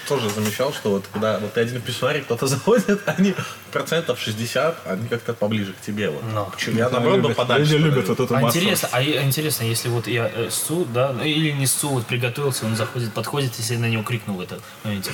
Тоже 0.09 0.27
замечал, 0.31 0.73
что 0.73 0.89
вот 0.89 1.05
когда 1.13 1.37
вот 1.37 1.53
ты 1.53 1.61
один 1.61 1.79
в 1.79 1.83
писсуаре, 1.83 2.21
кто-то 2.21 2.47
заходит, 2.53 3.01
они 3.05 3.35
процентов 3.71 4.19
60, 4.19 4.87
они 4.87 5.07
как-то 5.07 5.33
поближе 5.35 5.73
к 5.73 5.81
тебе. 5.81 6.09
Вот. 6.09 6.23
Ну. 6.33 6.51
Чё, 6.57 6.71
Я 6.71 6.89
наоборот 6.89 7.19
бы 7.19 7.29
подальше. 7.35 7.73
Люди 7.77 7.83
любят 7.83 8.07
вот 8.09 8.19
эту 8.19 8.35
А 8.35 8.39
массу. 8.39 8.57
интересно, 8.57 8.89
а 8.91 9.03
интересно, 9.03 9.63
если 9.65 9.87
вот 9.87 10.07
я 10.07 10.27
э, 10.33 10.49
ссу, 10.49 10.85
да, 10.91 11.13
ну, 11.13 11.23
или 11.23 11.51
не 11.51 11.67
ссу, 11.67 11.89
вот 11.89 12.07
приготовился, 12.07 12.65
он 12.65 12.75
заходит, 12.75 13.13
подходит, 13.13 13.53
если 13.57 13.75
я 13.75 13.79
на 13.79 13.85
него 13.89 14.01
крикнул 14.01 14.37
в 14.37 14.41
этот 14.41 14.61
моменте. 14.83 15.11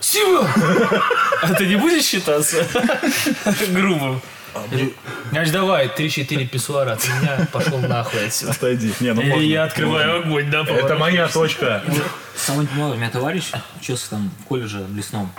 Сима! 0.00 0.48
А 1.42 1.54
ты 1.54 1.66
не 1.66 1.76
будешь 1.76 2.04
считаться 2.04 2.64
грубым? 3.68 4.22
Значит, 5.30 5.52
давай, 5.52 5.86
3-4 5.88 6.46
писсуара 6.46 6.92
от 6.92 7.06
меня, 7.06 7.46
пошел 7.52 7.78
нахуй 7.78 8.26
отсюда. 8.26 8.52
Отойди. 8.52 8.92
Не, 9.00 9.12
ну 9.12 9.22
можно. 9.22 9.42
я 9.42 9.64
открываю 9.64 10.22
огонь, 10.22 10.50
да, 10.50 10.62
Это 10.62 10.96
моя 10.96 11.28
точка. 11.28 11.82
Самое 12.36 12.68
понимаю, 12.68 12.94
у 12.94 12.96
меня 12.96 13.10
товарищ 13.10 13.50
учился 13.80 14.10
там 14.10 14.30
в 14.40 14.44
колледже 14.44 14.80
в 14.80 14.96
лесном. 14.96 15.32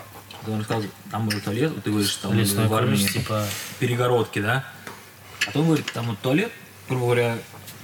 Он 0.48 0.60
рассказывал, 0.60 0.90
там 1.12 1.28
был 1.28 1.40
туалет, 1.42 1.72
вот 1.72 1.84
ты 1.84 1.92
говоришь, 1.92 2.16
там 2.16 2.34
Лесной 2.34 2.68
в 2.68 2.74
армии 2.74 2.98
типа... 2.98 3.46
перегородки, 3.80 4.40
да? 4.40 4.66
А 5.48 5.52
то 5.52 5.60
он 5.60 5.68
говорит, 5.68 5.92
там 5.92 6.08
вот 6.08 6.20
туалет, 6.20 6.52
грубо 6.88 7.06
говоря, 7.06 7.38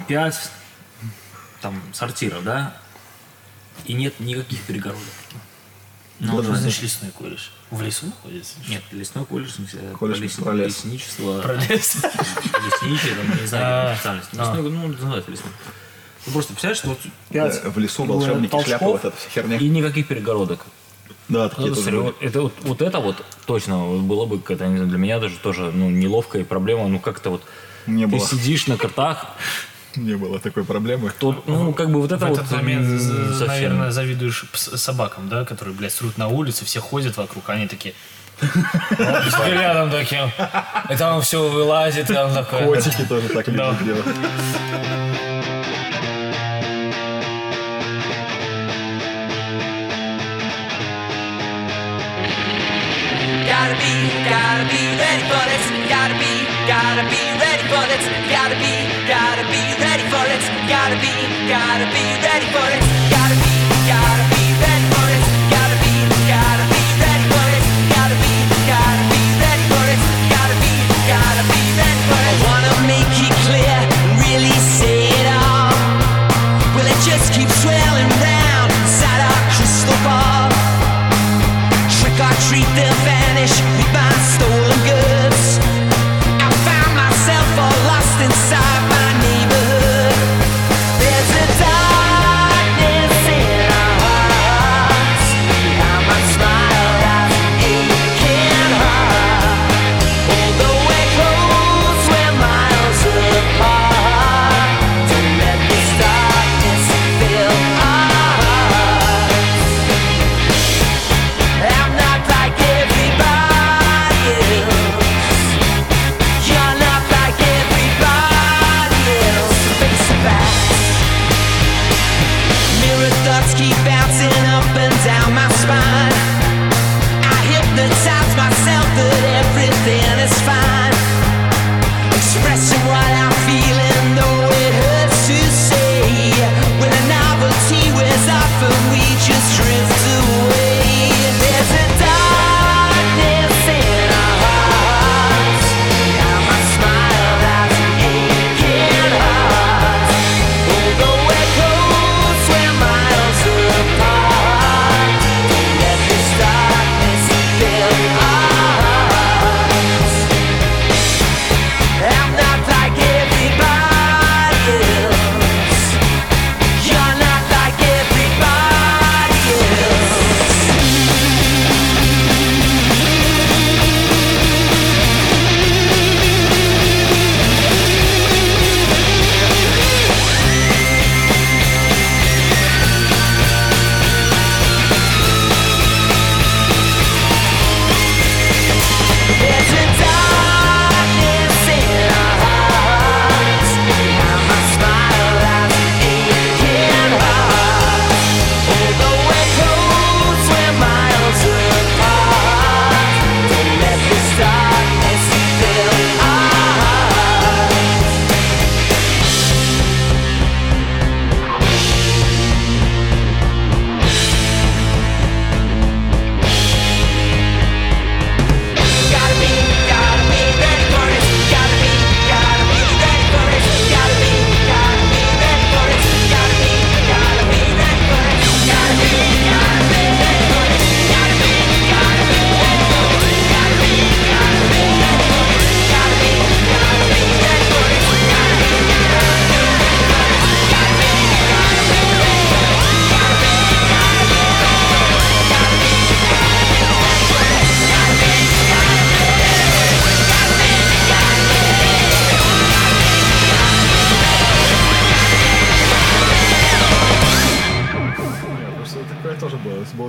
5 0.07 0.51
там 1.61 1.81
сортиров, 1.93 2.43
да? 2.43 2.75
И 3.85 3.93
нет 3.93 4.19
никаких 4.19 4.61
перегородок. 4.61 5.03
Ну, 6.19 6.41
Что 6.41 6.51
да. 6.51 6.55
значит 6.55 6.81
лесной 6.83 7.11
колледж? 7.11 7.41
В 7.71 7.81
лесу 7.81 8.05
находится? 8.05 8.53
Нет, 8.69 8.81
лесной 8.91 9.25
колледж, 9.25 9.49
в 9.49 9.55
смысле, 9.55 9.79
Колледж 9.99 10.19
лес- 10.21 10.35
про 10.35 10.53
лес. 10.53 10.67
лесничество, 10.67 11.41
Пролез. 11.41 11.67
лесничие, 11.95 13.15
там, 13.15 13.41
не 13.41 13.47
знаю, 13.47 13.91
А, 13.91 13.95
специальность. 13.95 14.33
Лесной, 14.33 14.61
ну, 14.71 14.87
называется 14.87 15.31
лесной. 15.31 15.51
Ну, 16.25 16.31
просто 16.31 16.53
представляешь, 16.53 16.77
что 16.77 16.87
вот 16.89 16.99
пять 17.29 17.63
В 17.65 17.77
лесу 17.79 18.05
волшебники, 18.05 18.63
шляпы, 18.63 18.85
вот 18.85 19.03
эта 19.05 19.15
вся 19.17 19.29
херня. 19.29 19.57
И 19.57 19.67
никаких 19.67 20.07
перегородок. 20.07 20.65
Да, 21.27 21.43
Ну, 21.43 21.49
такие 21.49 21.67
это, 21.71 21.75
тоже 21.75 22.13
это 22.21 22.41
вот, 22.43 22.53
вот 22.61 22.81
это 22.81 22.99
вот 22.99 23.15
точно 23.45 23.77
было 23.99 24.25
бы 24.25 24.39
какая-то, 24.39 24.67
не 24.67 24.75
знаю, 24.77 24.89
для 24.89 24.97
меня 24.99 25.19
даже 25.19 25.37
тоже 25.37 25.71
ну, 25.73 25.89
неловкая 25.89 26.45
проблема. 26.45 26.87
Ну 26.87 26.99
как-то 26.99 27.31
вот 27.31 27.41
Не 27.87 28.05
ты 28.05 28.11
было. 28.17 28.25
сидишь 28.27 28.67
на 28.67 28.77
картах, 28.77 29.25
Не 29.95 30.15
было 30.15 30.39
такой 30.39 30.63
проблемы. 30.63 31.11
то, 31.19 31.43
ну 31.47 31.73
как 31.73 31.89
бы 31.89 32.01
вот 32.01 32.11
это 32.11 32.25
В 32.25 32.29
вот 32.29 32.39
этот 32.39 32.51
момент, 32.51 33.01
совсем. 33.01 33.47
наверное, 33.47 33.91
завидуешь 33.91 34.45
собакам, 34.53 35.29
да, 35.29 35.45
которые, 35.45 35.75
блядь, 35.75 35.93
срут 35.93 36.17
на 36.17 36.27
улице, 36.27 36.65
все 36.65 36.79
ходят 36.81 37.17
вокруг, 37.17 37.49
они 37.49 37.67
такие... 37.67 37.93
Взглядом 38.41 39.89
таким. 39.89 40.29
И 40.89 40.95
там 40.97 41.21
все 41.21 41.47
вылазит, 41.47 42.09
и 42.09 42.13
там 42.13 42.33
такое... 42.33 42.65
Котики 42.65 43.05
тоже 43.05 43.29
так 43.29 43.47
любят 43.47 43.83
делать. 43.83 44.05
Gotta 53.47 53.75
be, 53.81 53.93
gotta 54.29 54.65
be 54.69 54.81
ready 54.99 55.23
for 55.29 55.43
this. 55.49 55.65
Gotta 55.89 56.15
be, 56.19 56.33
gotta 56.67 57.03
be 57.09 57.24
for 57.69 57.83
this. 57.87 58.05
Gotta 58.29 58.55
be, 58.55 58.73
gotta 59.07 59.43
be 59.49 59.63
ready 59.81 60.05
for 60.11 60.23
it. 60.29 60.43
Gotta 60.69 60.97
be, 61.01 61.13
gotta 61.49 61.87
be 61.93 62.05
ready 62.21 62.47
for 62.53 62.65
this. 62.69 62.85
Gotta 63.09 63.35
be, 63.35 63.54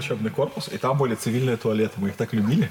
учебный 0.07 0.31
корпус, 0.31 0.69
и 0.73 0.79
там 0.79 0.97
были 0.99 1.15
цивильные 1.15 1.57
туалеты. 1.57 1.95
Мы 1.97 2.09
их 2.09 2.17
так 2.17 2.33
любили. 2.33 2.71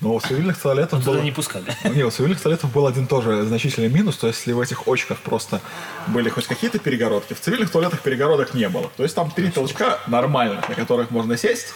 Но 0.00 0.14
у 0.14 0.20
цивильных 0.20 0.60
туалетов 0.60 1.00
Туда 1.00 1.12
было... 1.12 1.22
не 1.22 1.32
пускали. 1.32 1.64
Не, 1.94 2.04
у 2.04 2.10
цивильных 2.10 2.40
туалетов 2.40 2.72
был 2.72 2.86
один 2.86 3.06
тоже 3.06 3.44
значительный 3.44 3.88
минус. 3.88 4.16
То 4.16 4.26
есть, 4.26 4.40
если 4.40 4.52
в 4.52 4.60
этих 4.60 4.86
очках 4.86 5.18
просто 5.18 5.60
были 6.08 6.28
хоть 6.28 6.46
какие-то 6.46 6.78
перегородки, 6.78 7.34
в 7.34 7.40
цивильных 7.40 7.70
туалетах 7.70 8.00
перегородок 8.00 8.54
не 8.54 8.68
было. 8.68 8.90
То 8.96 9.02
есть, 9.02 9.14
там 9.14 9.30
три 9.30 9.50
толчка 9.50 9.98
нормальных, 10.06 10.68
на 10.68 10.74
которых 10.74 11.10
можно 11.10 11.36
сесть. 11.36 11.74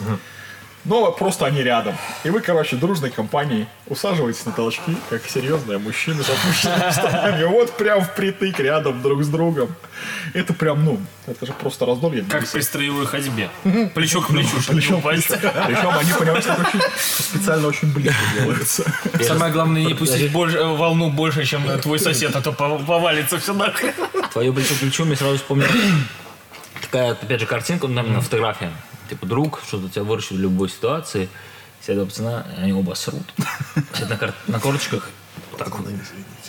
Но 0.85 1.11
просто 1.13 1.45
они 1.45 1.63
рядом. 1.63 1.97
И 2.25 2.31
вы, 2.31 2.41
короче, 2.41 2.77
дружной 2.77 3.11
компанией 3.11 3.67
усаживаетесь 3.89 4.47
на 4.47 4.53
толчки, 4.53 4.97
как 5.11 5.23
серьезные 5.29 5.79
мужчины 5.79 6.23
с 6.23 6.31
опущенными 6.31 6.91
штанами. 6.93 7.45
Вот 7.45 7.77
прям 7.77 8.03
впритык 8.03 8.59
рядом 8.61 9.03
друг 9.03 9.23
с 9.23 9.29
другом. 9.29 9.75
Это 10.35 10.55
прям, 10.55 10.85
ну, 10.85 11.01
это 11.27 11.45
же 11.47 11.53
просто 11.53 11.85
раздолье. 11.85 12.25
Как 12.31 12.49
при 12.49 12.61
строевой 12.61 13.07
ходьбе. 13.07 13.51
Плечо 13.95 14.23
к 14.23 14.29
плечу, 14.29 14.57
не 14.57 14.75
Причем, 14.77 14.95
упасть. 14.97 15.29
причем 15.29 15.91
они, 15.99 16.13
понимаете, 16.19 16.51
очень, 16.53 16.81
специально 16.99 17.67
очень 17.67 17.93
близко 17.93 18.21
делаются. 18.39 18.85
Самое 19.23 19.53
главное, 19.53 19.85
не 19.85 19.95
пустить 19.95 20.31
больше, 20.33 20.57
э, 20.59 20.65
волну 20.65 21.11
больше, 21.11 21.45
чем 21.45 21.63
твой 21.81 21.99
сосед, 21.99 22.35
а 22.37 22.41
то 22.41 22.51
пов- 22.51 22.85
повалится 22.87 23.39
все 23.39 23.53
нахрен. 23.53 23.93
Твое 24.33 24.53
плечо 24.53 24.75
к 24.75 24.79
плечу, 24.79 25.05
мне 25.05 25.17
сразу 25.17 25.37
вспомнил 25.37 25.67
такая, 26.81 27.13
опять 27.13 27.41
же, 27.41 27.47
картинка, 27.47 27.89
ну, 27.89 27.95
там, 27.97 28.13
на 28.13 28.21
фотографии. 28.21 28.71
Типа 29.09 29.27
друг, 29.27 29.61
что-то 29.67 29.89
тебя 29.89 30.05
выручит 30.05 30.33
в 30.33 30.39
любой 30.41 30.69
ситуации. 30.69 31.29
Сядет 31.87 32.09
пацана, 32.09 32.45
и 32.59 32.63
они 32.63 32.73
оба 32.73 32.95
срут. 32.95 33.23
Сидят 33.95 34.11
на, 34.11 34.17
кар- 34.17 34.35
на 34.49 34.59
корточках. 34.61 35.09
Так 35.57 35.79
вот. 35.79 35.89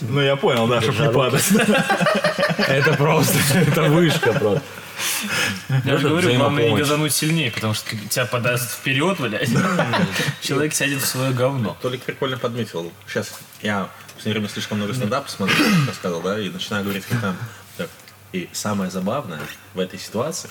Ну, 0.02 0.20
я 0.20 0.36
понял, 0.36 0.66
да, 0.66 0.80
чтобы 0.80 0.98
не 1.06 1.12
падать. 1.12 1.44
Это 2.68 2.94
просто, 2.94 3.38
это 3.54 3.84
вышка 3.84 4.32
просто. 4.32 4.62
Я 5.84 5.96
же 5.96 6.08
говорю, 6.08 6.34
главное 6.36 6.68
не 6.70 6.76
газануть 6.76 7.12
сильнее, 7.14 7.50
потому 7.50 7.74
что 7.74 7.96
тебя 8.08 8.26
подаст 8.26 8.70
вперед, 8.72 9.18
блядь. 9.18 9.48
Человек 10.42 10.74
сядет 10.74 11.00
в 11.00 11.06
свое 11.06 11.32
говно. 11.32 11.76
Толик 11.80 12.02
прикольно 12.02 12.36
подметил. 12.36 12.92
Сейчас 13.06 13.30
я 13.62 13.84
в 14.08 14.14
последнее 14.14 14.40
время 14.40 14.48
слишком 14.52 14.78
много 14.78 14.92
стендапа 14.94 15.30
смотрю, 15.30 15.56
как 15.86 15.94
сказал, 15.94 16.20
да, 16.20 16.38
и 16.38 16.50
начинаю 16.50 16.84
говорить, 16.84 17.04
как 17.06 17.20
там. 17.20 17.36
И 18.32 18.48
самое 18.52 18.90
забавное 18.92 19.40
в 19.74 19.80
этой 19.80 19.98
ситуации, 19.98 20.50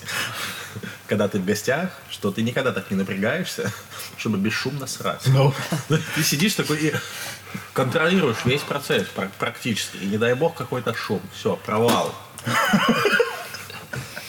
когда 1.06 1.28
ты 1.28 1.38
в 1.38 1.44
гостях, 1.46 1.90
что 2.10 2.30
ты 2.30 2.42
никогда 2.42 2.72
так 2.72 2.90
не 2.90 2.96
напрягаешься, 2.96 3.72
чтобы 4.18 4.36
бесшумно 4.36 4.86
срать. 4.86 5.22
Ну, 5.26 5.54
Ты 6.14 6.22
сидишь 6.22 6.54
такой 6.54 6.76
и 6.78 6.94
контролируешь 7.72 8.36
весь 8.44 8.60
процесс 8.60 9.06
пр- 9.14 9.30
практически. 9.38 9.96
И 9.96 10.06
не 10.06 10.18
дай 10.18 10.34
бог 10.34 10.54
какой-то 10.54 10.94
шум. 10.94 11.22
Все, 11.34 11.56
провал. 11.56 12.14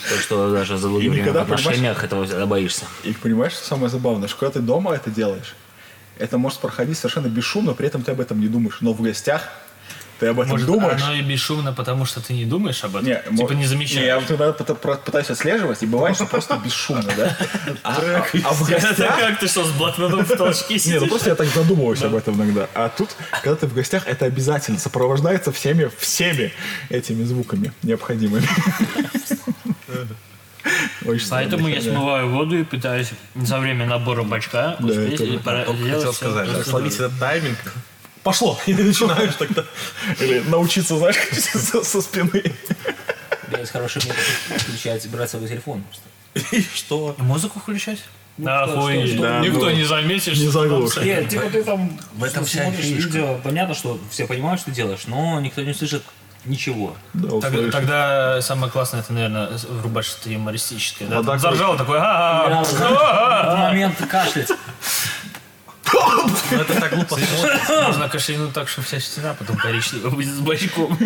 То, 0.10 0.18
что 0.20 0.52
даже 0.52 0.78
за 0.78 0.90
время 0.90 1.32
в 1.32 1.38
отношениях 1.38 2.04
этого 2.04 2.26
всегда 2.26 2.46
боишься. 2.46 2.86
и 3.04 3.14
понимаешь, 3.14 3.54
что 3.54 3.66
самое 3.66 3.90
забавное, 3.90 4.28
что 4.28 4.38
когда 4.38 4.54
ты 4.54 4.60
дома 4.60 4.94
это 4.94 5.10
делаешь, 5.10 5.56
это 6.18 6.38
может 6.38 6.60
проходить 6.60 6.98
совершенно 6.98 7.28
бесшумно, 7.28 7.74
при 7.74 7.88
этом 7.88 8.04
ты 8.04 8.12
об 8.12 8.20
этом 8.20 8.40
не 8.40 8.48
думаешь. 8.48 8.78
Но 8.82 8.94
в 8.94 9.02
гостях 9.02 9.50
ты 10.22 10.28
об 10.28 10.40
этом 10.40 10.52
Может, 10.52 10.68
думаешь. 10.68 11.02
оно 11.02 11.14
и 11.16 11.22
бесшумно, 11.24 11.74
потому 11.74 12.06
что 12.06 12.22
ты 12.22 12.34
не 12.34 12.46
думаешь 12.46 12.84
об 12.84 12.96
этом? 12.96 13.08
Не, 13.08 13.16
типа 13.38 13.54
не 13.54 13.56
Не, 13.56 13.62
я 13.64 13.68
замечаешь. 13.68 14.24
иногда 14.30 14.50
пыта- 14.52 14.76
про- 14.76 14.98
пытаюсь 14.98 15.32
отслеживать, 15.32 15.82
и 15.82 15.88
бывает, 15.88 16.16
что 16.16 16.28
просто 16.28 16.62
бесшумно, 16.64 17.12
да? 17.18 17.36
А 17.84 18.24
а 18.44 18.54
в 18.54 18.70
Это 18.70 18.88
гостях... 18.88 19.20
как 19.20 19.40
ты 19.40 19.48
что, 19.48 19.66
с 19.66 19.72
блокнотом 19.72 20.24
в 20.24 20.38
толчке 20.38 20.76
Не, 20.76 20.76
ну 20.76 20.80
сидишь? 20.80 21.10
просто 21.10 21.30
я 21.32 21.36
так 21.36 21.48
задумываюсь 21.48 22.04
об 22.04 22.14
этом 22.14 22.36
иногда. 22.36 22.68
А 22.76 22.90
тут, 22.90 23.10
когда 23.42 23.56
ты 23.56 23.66
в 23.66 23.74
гостях, 23.74 24.06
это 24.06 24.26
обязательно 24.26 24.78
сопровождается 24.78 25.52
всеми, 25.52 25.90
всеми 25.98 26.54
этими 26.90 27.24
звуками 27.24 27.74
необходимыми. 27.82 28.48
Очень 31.04 31.30
Поэтому 31.32 31.68
я 31.68 31.82
смываю 31.82 32.30
воду 32.30 32.60
и 32.60 32.64
пытаюсь 32.64 33.10
за 33.36 33.58
время 33.58 33.88
набора 33.88 34.22
бачка 34.22 34.76
успеть 34.78 35.14
это 35.16 35.24
и 35.24 35.38
да. 35.40 35.64
сделать 35.66 35.96
хотел 35.96 36.14
сказать, 36.14 36.68
словить 36.68 36.94
этот 36.94 37.18
тайминг. 37.18 37.58
Пошло! 38.24 38.60
И 38.66 38.74
ты 38.74 38.84
начинаешь 38.84 39.34
тогда. 39.36 39.64
Или 40.20 40.40
научиться, 40.48 40.98
знаешь, 40.98 41.16
со, 41.84 42.02
спины. 42.02 42.44
Есть 43.58 43.72
хороший 43.72 44.02
метод 44.06 44.62
включать, 44.62 45.08
брать 45.10 45.30
с 45.30 45.32
собой 45.34 45.48
телефон 45.50 45.84
просто. 45.84 46.56
И 46.56 46.62
что? 46.74 47.16
Музыку 47.18 47.60
включать? 47.60 48.00
что- 48.40 48.64
Охуеть. 48.64 49.16
что- 49.16 49.40
Никто 49.40 49.66
ну, 49.66 49.72
не 49.72 49.84
заметишь. 49.84 50.38
не 50.38 50.48
заглушишь. 50.48 51.04
Нет, 51.04 51.30
типа 51.30 51.50
ты 51.52 51.64
там 51.64 52.00
В 52.14 52.24
этом 52.24 52.46
вся 52.46 52.64
смотришь 52.64 52.86
фишка. 52.86 53.10
видео, 53.10 53.40
понятно, 53.44 53.76
что 53.76 54.00
все 54.10 54.26
понимают, 54.26 54.62
что 54.62 54.70
ты 54.70 54.76
делаешь, 54.76 55.02
но 55.08 55.40
никто 55.42 55.62
не 55.62 55.72
услышит 55.72 56.02
ничего. 56.46 56.96
Да, 57.14 57.28
Тогда, 57.30 57.48
услышишь. 57.50 57.72
тогда 57.74 58.42
самое 58.42 58.72
классное, 58.72 59.02
это, 59.02 59.14
наверное, 59.14 59.50
врубать 59.70 60.06
что-то 60.06 60.30
юмористическое. 60.30 61.08
Да? 61.10 61.18
Вот 61.18 61.26
Там 61.26 61.34
так 61.40 61.42
заржал 61.42 61.76
такой, 61.78 62.00
«А-а-а». 62.00 63.56
В 63.56 63.60
момент 63.60 63.98
кашлять. 64.10 64.50
Ну, 65.94 66.58
это 66.60 66.80
так 66.80 66.94
глупо 66.94 67.18
смотрится. 67.18 67.82
можно 67.88 68.10
кашлянуть 68.10 68.54
так, 68.54 68.68
что 68.70 68.82
вся 68.82 69.00
стена 69.00 69.34
потом 69.34 69.58
коричневая 69.58 70.12
будет 70.12 70.34
с 70.34 70.40
бачком. 70.40 70.98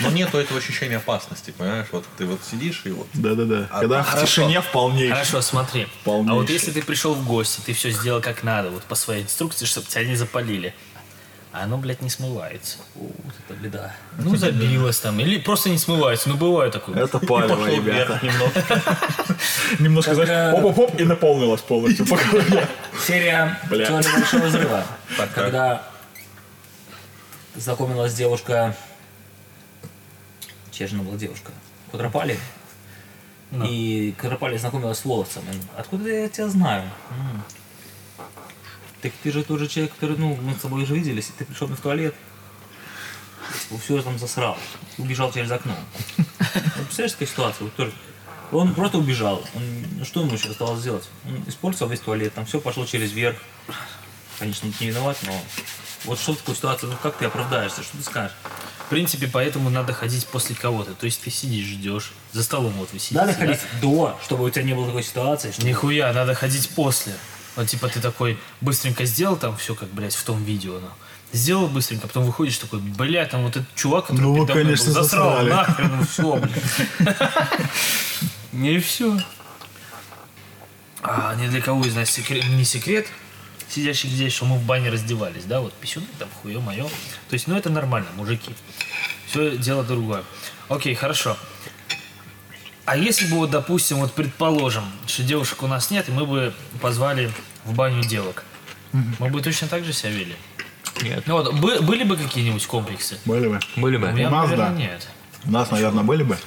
Но 0.00 0.10
нету 0.10 0.38
этого 0.38 0.58
ощущения 0.58 0.96
опасности, 0.98 1.52
понимаешь? 1.56 1.86
Вот 1.92 2.04
ты 2.16 2.26
вот 2.26 2.40
сидишь 2.48 2.82
и 2.84 2.90
вот 2.90 3.08
Да-да-да. 3.14 3.68
Когда 3.78 4.02
в 4.02 4.06
хорошо. 4.06 4.26
тишине 4.26 4.60
вполне. 4.60 5.08
Хорошо, 5.10 5.40
смотри. 5.42 5.88
А 6.04 6.10
вот 6.34 6.50
если 6.50 6.70
ты 6.70 6.82
пришел 6.82 7.14
в 7.14 7.26
гости, 7.26 7.60
ты 7.64 7.72
все 7.72 7.90
сделал 7.90 8.20
как 8.20 8.42
надо, 8.42 8.70
вот 8.70 8.82
по 8.84 8.94
своей 8.94 9.22
инструкции, 9.24 9.66
чтобы 9.66 9.86
тебя 9.86 10.04
не 10.04 10.16
запалили, 10.16 10.74
а 11.52 11.64
оно, 11.64 11.78
блядь, 11.78 12.02
не 12.02 12.10
смывается. 12.10 12.78
О, 12.96 13.00
вот 13.00 13.34
это 13.46 13.58
беда. 13.58 13.94
Ну, 14.18 14.36
забилось 14.36 14.98
там. 14.98 15.18
Или 15.20 15.38
просто 15.38 15.70
не 15.70 15.78
смывается. 15.78 16.28
Ну, 16.28 16.36
бывает 16.36 16.72
такое. 16.72 17.04
Это 17.04 17.18
палево, 17.18 17.66
ребята. 17.66 18.20
Немножко, 19.78 20.14
знаешь, 20.14 20.54
оп-оп-оп, 20.54 21.00
и 21.00 21.04
наполнилось 21.04 21.62
полностью. 21.62 22.06
Серия 23.06 23.58
Бля. 23.70 23.86
«Теория 23.86 24.12
большого 24.12 24.46
взрыва». 24.46 24.84
Когда 25.34 25.82
знакомилась 27.56 28.14
девушка, 28.14 28.76
чья 30.70 30.86
же 30.86 30.94
она 30.96 31.04
была 31.04 31.16
девушка? 31.16 31.52
Квадропали. 31.90 32.38
И 33.64 34.14
Квадропали 34.18 34.58
знакомилась 34.58 34.98
с 34.98 35.04
Волосом. 35.04 35.44
Откуда 35.76 36.10
я 36.10 36.28
тебя 36.28 36.48
знаю? 36.48 36.90
«М, 38.98 39.02
Так 39.02 39.12
ты 39.22 39.32
же 39.32 39.42
тот 39.44 39.58
же 39.60 39.68
человек, 39.68 39.94
который, 39.94 40.16
ну, 40.16 40.36
мы 40.36 40.54
с 40.54 40.58
тобой 40.60 40.82
уже 40.82 40.94
виделись, 40.94 41.28
и 41.28 41.32
ты 41.38 41.44
пришел 41.44 41.66
в 41.68 41.80
туалет, 41.80 42.14
все 43.84 44.02
там 44.02 44.18
засрал, 44.18 44.56
убежал 44.98 45.32
через 45.32 45.50
окно. 45.50 45.74
Ну, 46.16 46.24
представляешь, 46.84 47.12
такая 47.12 47.28
ситуация? 47.28 47.64
Вот 47.64 47.74
тоже- 47.76 47.92
Он 48.50 48.74
просто 48.74 48.98
убежал. 48.98 49.44
Он, 49.54 49.62
ну, 49.98 50.04
что 50.04 50.20
ему 50.20 50.32
еще 50.34 50.48
оставалось 50.48 50.80
сделать? 50.80 51.04
Он 51.26 51.42
использовал 51.46 51.90
весь 51.90 52.00
туалет, 52.00 52.34
там 52.34 52.46
все 52.46 52.60
пошло 52.60 52.86
через 52.86 53.12
верх. 53.12 53.36
Конечно, 54.38 54.68
он 54.68 54.74
не 54.80 54.86
виноват, 54.88 55.18
но 55.26 55.38
вот 56.04 56.18
что 56.18 56.32
в 56.32 56.38
такой 56.38 56.54
ситуации, 56.54 56.86
ну 56.86 56.96
как 57.02 57.16
ты 57.16 57.26
оправдаешься, 57.26 57.82
что 57.82 57.96
ты 57.96 58.02
скажешь? 58.04 58.36
В 58.86 58.88
принципе, 58.90 59.26
поэтому 59.26 59.68
надо 59.68 59.92
ходить 59.92 60.26
после 60.28 60.56
кого-то. 60.56 60.94
То 60.94 61.04
есть 61.06 61.20
ты 61.20 61.30
сидишь, 61.30 61.66
ждешь. 61.66 62.12
За 62.32 62.42
столом 62.42 62.72
вот 62.74 62.90
вы 62.92 62.98
сидите. 62.98 63.16
Надо 63.20 63.32
да? 63.34 63.38
ходить 63.38 63.60
до, 63.82 64.18
чтобы 64.24 64.44
у 64.44 64.50
тебя 64.50 64.62
не 64.62 64.72
было 64.74 64.86
такой 64.86 65.02
ситуации, 65.02 65.50
что 65.52 65.66
Нихуя, 65.66 66.10
надо 66.14 66.34
ходить 66.34 66.70
после. 66.70 67.12
Вот 67.58 67.66
типа 67.66 67.88
ты 67.88 68.00
такой 68.00 68.38
быстренько 68.60 69.04
сделал 69.04 69.36
там 69.36 69.56
все, 69.56 69.74
как, 69.74 69.88
блядь, 69.88 70.14
в 70.14 70.22
том 70.22 70.44
видео, 70.44 70.78
ну. 70.78 70.88
Сделал 71.32 71.66
быстренько, 71.66 72.06
потом 72.06 72.24
выходишь 72.24 72.56
такой, 72.56 72.78
бля, 72.78 73.26
там 73.26 73.42
вот 73.42 73.56
этот 73.56 73.74
чувак, 73.74 74.06
который 74.06 74.20
Ну, 74.22 74.34
передо 74.46 74.52
мной 74.52 74.62
был, 74.62 74.64
конечно, 74.64 74.92
засрал 74.92 75.30
засрали. 75.30 75.50
нахрен, 75.50 76.06
все, 76.06 76.36
блядь. 76.36 77.16
И 78.74 78.78
все. 78.78 79.18
А 81.02 81.34
ни 81.34 81.48
для 81.48 81.60
кого 81.60 81.84
из 81.84 81.96
нас 81.96 82.10
секрет, 82.10 82.44
не 82.48 82.64
секрет, 82.64 83.08
сидящих 83.68 84.10
здесь, 84.10 84.32
что 84.32 84.44
мы 84.46 84.56
в 84.56 84.62
бане 84.62 84.88
раздевались, 84.90 85.44
да, 85.44 85.60
вот 85.60 85.72
писюны 85.74 86.06
там, 86.18 86.28
хуе 86.40 86.60
мое. 86.60 86.84
То 86.84 87.34
есть, 87.34 87.48
ну 87.48 87.56
это 87.56 87.70
нормально, 87.70 88.08
мужики. 88.14 88.54
Все 89.26 89.56
дело 89.58 89.82
другое. 89.82 90.22
Окей, 90.68 90.94
хорошо. 90.94 91.36
А 92.88 92.96
если 92.96 93.26
бы, 93.26 93.36
вот, 93.36 93.50
допустим, 93.50 93.98
вот 93.98 94.14
предположим, 94.14 94.82
что 95.06 95.22
девушек 95.22 95.62
у 95.62 95.66
нас 95.66 95.90
нет, 95.90 96.08
и 96.08 96.12
мы 96.12 96.24
бы 96.24 96.54
позвали 96.80 97.30
в 97.66 97.74
баню 97.74 98.02
девок, 98.02 98.44
мы 99.18 99.28
бы 99.28 99.42
точно 99.42 99.68
так 99.68 99.84
же 99.84 99.92
себя 99.92 100.08
вели? 100.08 100.34
Нет. 101.02 101.24
Ну 101.26 101.34
вот, 101.34 101.52
бы- 101.54 101.82
были 101.82 102.02
бы 102.02 102.16
какие-нибудь 102.16 102.66
комплексы? 102.66 103.18
Были 103.26 103.48
бы. 103.48 103.60
Были 103.76 103.96
У 103.98 104.00
бы. 104.00 104.10
меня, 104.12 104.30
нас, 104.30 104.48
наверное, 104.48 104.70
да. 104.70 104.74
нет. 104.74 105.06
У 105.44 105.50
нас, 105.50 105.70
наверное, 105.70 106.02
были 106.02 106.22
бы. 106.22 106.38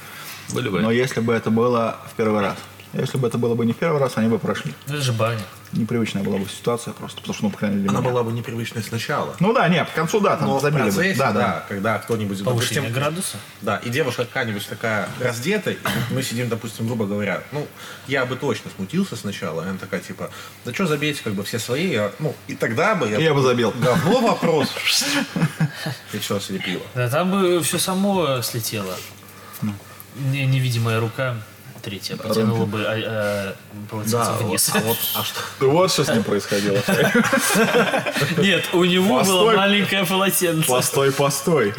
Были 0.52 0.68
бы. 0.68 0.80
Но 0.80 0.90
если 0.90 1.20
бы 1.20 1.32
это 1.32 1.52
было 1.52 1.96
в 2.12 2.16
первый 2.16 2.40
раз. 2.40 2.56
Если 2.92 3.16
бы 3.16 3.26
это 3.26 3.38
было 3.38 3.54
бы 3.54 3.64
не 3.64 3.72
в 3.72 3.76
первый 3.76 3.98
раз, 3.98 4.12
они 4.16 4.28
бы 4.28 4.38
прошли. 4.38 4.74
Ну, 4.86 4.94
Это 4.94 5.02
же 5.02 5.12
баня. 5.12 5.40
Непривычная 5.72 6.22
была 6.22 6.36
бы 6.36 6.46
ситуация 6.46 6.92
просто, 6.92 7.16
потому 7.22 7.34
что, 7.34 7.44
ну, 7.44 7.50
по 7.50 7.56
крайней 7.56 7.76
мере, 7.78 7.88
Она 7.88 8.00
меня. 8.00 8.10
была 8.10 8.22
бы 8.22 8.32
непривычной 8.32 8.82
сначала. 8.82 9.34
Ну 9.40 9.54
да, 9.54 9.66
нет, 9.68 9.88
к 9.88 9.94
концу, 9.94 10.20
да, 10.20 10.36
там 10.36 10.48
Но 10.48 10.58
в 10.58 10.60
забили 10.60 10.82
бы. 10.90 10.94
процессе, 10.94 11.18
Да, 11.18 11.32
да, 11.32 11.40
да. 11.40 11.64
когда 11.66 11.98
кто-нибудь, 11.98 12.44
Повышение 12.44 12.82
допустим, 12.90 12.92
градуса. 13.02 13.36
Да, 13.62 13.76
и 13.78 13.88
девушка 13.88 14.26
какая-нибудь 14.26 14.68
такая 14.68 15.08
раздетая, 15.18 15.74
и 15.74 15.78
мы 16.10 16.22
сидим, 16.22 16.50
допустим, 16.50 16.86
грубо 16.86 17.06
говоря, 17.06 17.42
ну, 17.52 17.66
я 18.06 18.26
бы 18.26 18.36
точно 18.36 18.70
смутился 18.76 19.16
сначала, 19.16 19.62
и 19.64 19.68
она 19.70 19.78
такая, 19.78 20.00
типа, 20.00 20.30
да 20.66 20.74
что 20.74 20.86
забейте, 20.86 21.22
как 21.24 21.32
бы 21.32 21.42
все 21.44 21.58
свои, 21.58 21.86
я- 21.92 22.12
ну, 22.18 22.36
и 22.48 22.54
тогда 22.54 22.94
бы 22.94 23.08
я... 23.08 23.16
Я 23.16 23.32
бы 23.32 23.40
забил. 23.40 23.72
Говно 23.80 24.20
вопрос. 24.20 24.68
И 26.12 26.18
все, 26.18 26.38
слепило. 26.40 26.82
Да 26.94 27.08
там 27.08 27.30
бы 27.30 27.62
все 27.62 27.78
само 27.78 28.42
слетело. 28.42 28.94
Не- 30.16 30.44
невидимая 30.44 31.00
рука 31.00 31.36
третья 31.82 32.16
потянула 32.16 32.64
бы 32.66 32.82
а, 32.86 32.94
а, 32.94 33.54
полотенце 33.90 34.16
Да, 34.16 34.32
вниз. 34.34 34.70
вот, 34.74 34.82
а 34.82 34.86
вот, 34.86 34.98
а 35.16 35.24
что? 35.24 35.40
Вот 35.66 35.90
что 35.92 36.04
с 36.04 36.08
ним 36.08 36.22
происходило. 36.24 36.78
Нет, 38.38 38.64
у 38.72 38.84
него 38.84 39.06
было 39.06 39.18
Постой. 39.18 39.56
маленькое 39.56 40.06
полотенце. 40.06 40.68
Постой, 40.68 41.12
постой. 41.12 41.74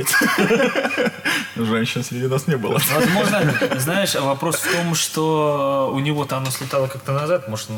Женщин 1.55 2.03
среди 2.03 2.27
нас 2.27 2.47
не 2.47 2.57
было. 2.57 2.79
Возможно, 2.93 3.53
знаешь, 3.79 4.15
вопрос 4.15 4.57
в 4.57 4.71
том, 4.71 4.95
что 4.95 5.91
у 5.93 5.99
него-то 5.99 6.37
оно 6.37 6.51
слетало 6.51 6.87
как-то 6.87 7.11
назад, 7.13 7.47
может, 7.47 7.69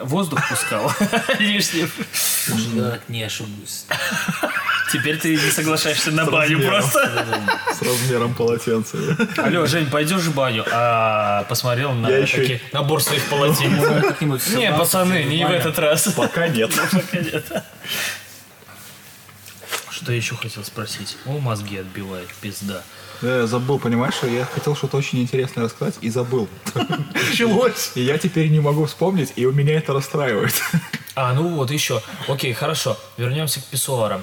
воздух 0.00 0.46
пускал 0.48 0.92
лишний. 1.38 1.88
Я 2.74 2.98
не 3.08 3.22
ошибусь. 3.22 3.86
Теперь 4.96 5.18
ты 5.18 5.36
не 5.36 5.50
соглашаешься 5.50 6.10
на 6.10 6.24
баню 6.24 6.60
просто. 6.66 7.26
С 7.72 7.82
размером 7.82 8.34
полотенца. 8.34 8.96
Алло, 9.36 9.66
Жень, 9.66 9.86
пойдешь 9.90 10.22
в 10.22 10.34
баню? 10.34 10.64
А 10.72 11.44
посмотрел 11.44 11.92
на 11.92 12.08
набор 12.72 13.02
своих 13.02 13.24
полотенец. 13.26 14.02
Как-нибудь 14.02 14.42
Не, 14.54 14.72
пацаны, 14.72 15.24
не 15.24 15.44
в 15.46 15.50
этот 15.50 15.78
раз. 15.78 16.08
Пока 16.16 16.48
нет. 16.48 16.70
Пока 16.92 17.18
нет. 17.18 17.44
Что 19.90 20.12
я 20.12 20.16
еще 20.18 20.34
хотел 20.36 20.64
спросить? 20.64 21.16
О, 21.26 21.38
мозги 21.38 21.78
отбивает, 21.78 22.28
пизда. 22.40 22.82
Я 23.22 23.46
забыл, 23.46 23.78
понимаешь, 23.78 24.14
что 24.14 24.26
я 24.26 24.44
хотел 24.44 24.76
что-то 24.76 24.98
очень 24.98 25.20
интересное 25.20 25.64
рассказать 25.64 25.96
и 26.02 26.10
забыл. 26.10 26.48
Началось. 27.30 27.92
И 27.94 28.02
я 28.02 28.18
теперь 28.18 28.48
не 28.48 28.60
могу 28.60 28.84
вспомнить, 28.84 29.32
и 29.36 29.46
у 29.46 29.52
меня 29.52 29.74
это 29.74 29.94
расстраивает. 29.94 30.54
А, 31.14 31.32
ну 31.32 31.48
вот 31.48 31.70
еще. 31.70 32.02
Окей, 32.28 32.52
хорошо. 32.52 32.98
Вернемся 33.16 33.60
к 33.60 33.64
писсуарам. 33.64 34.22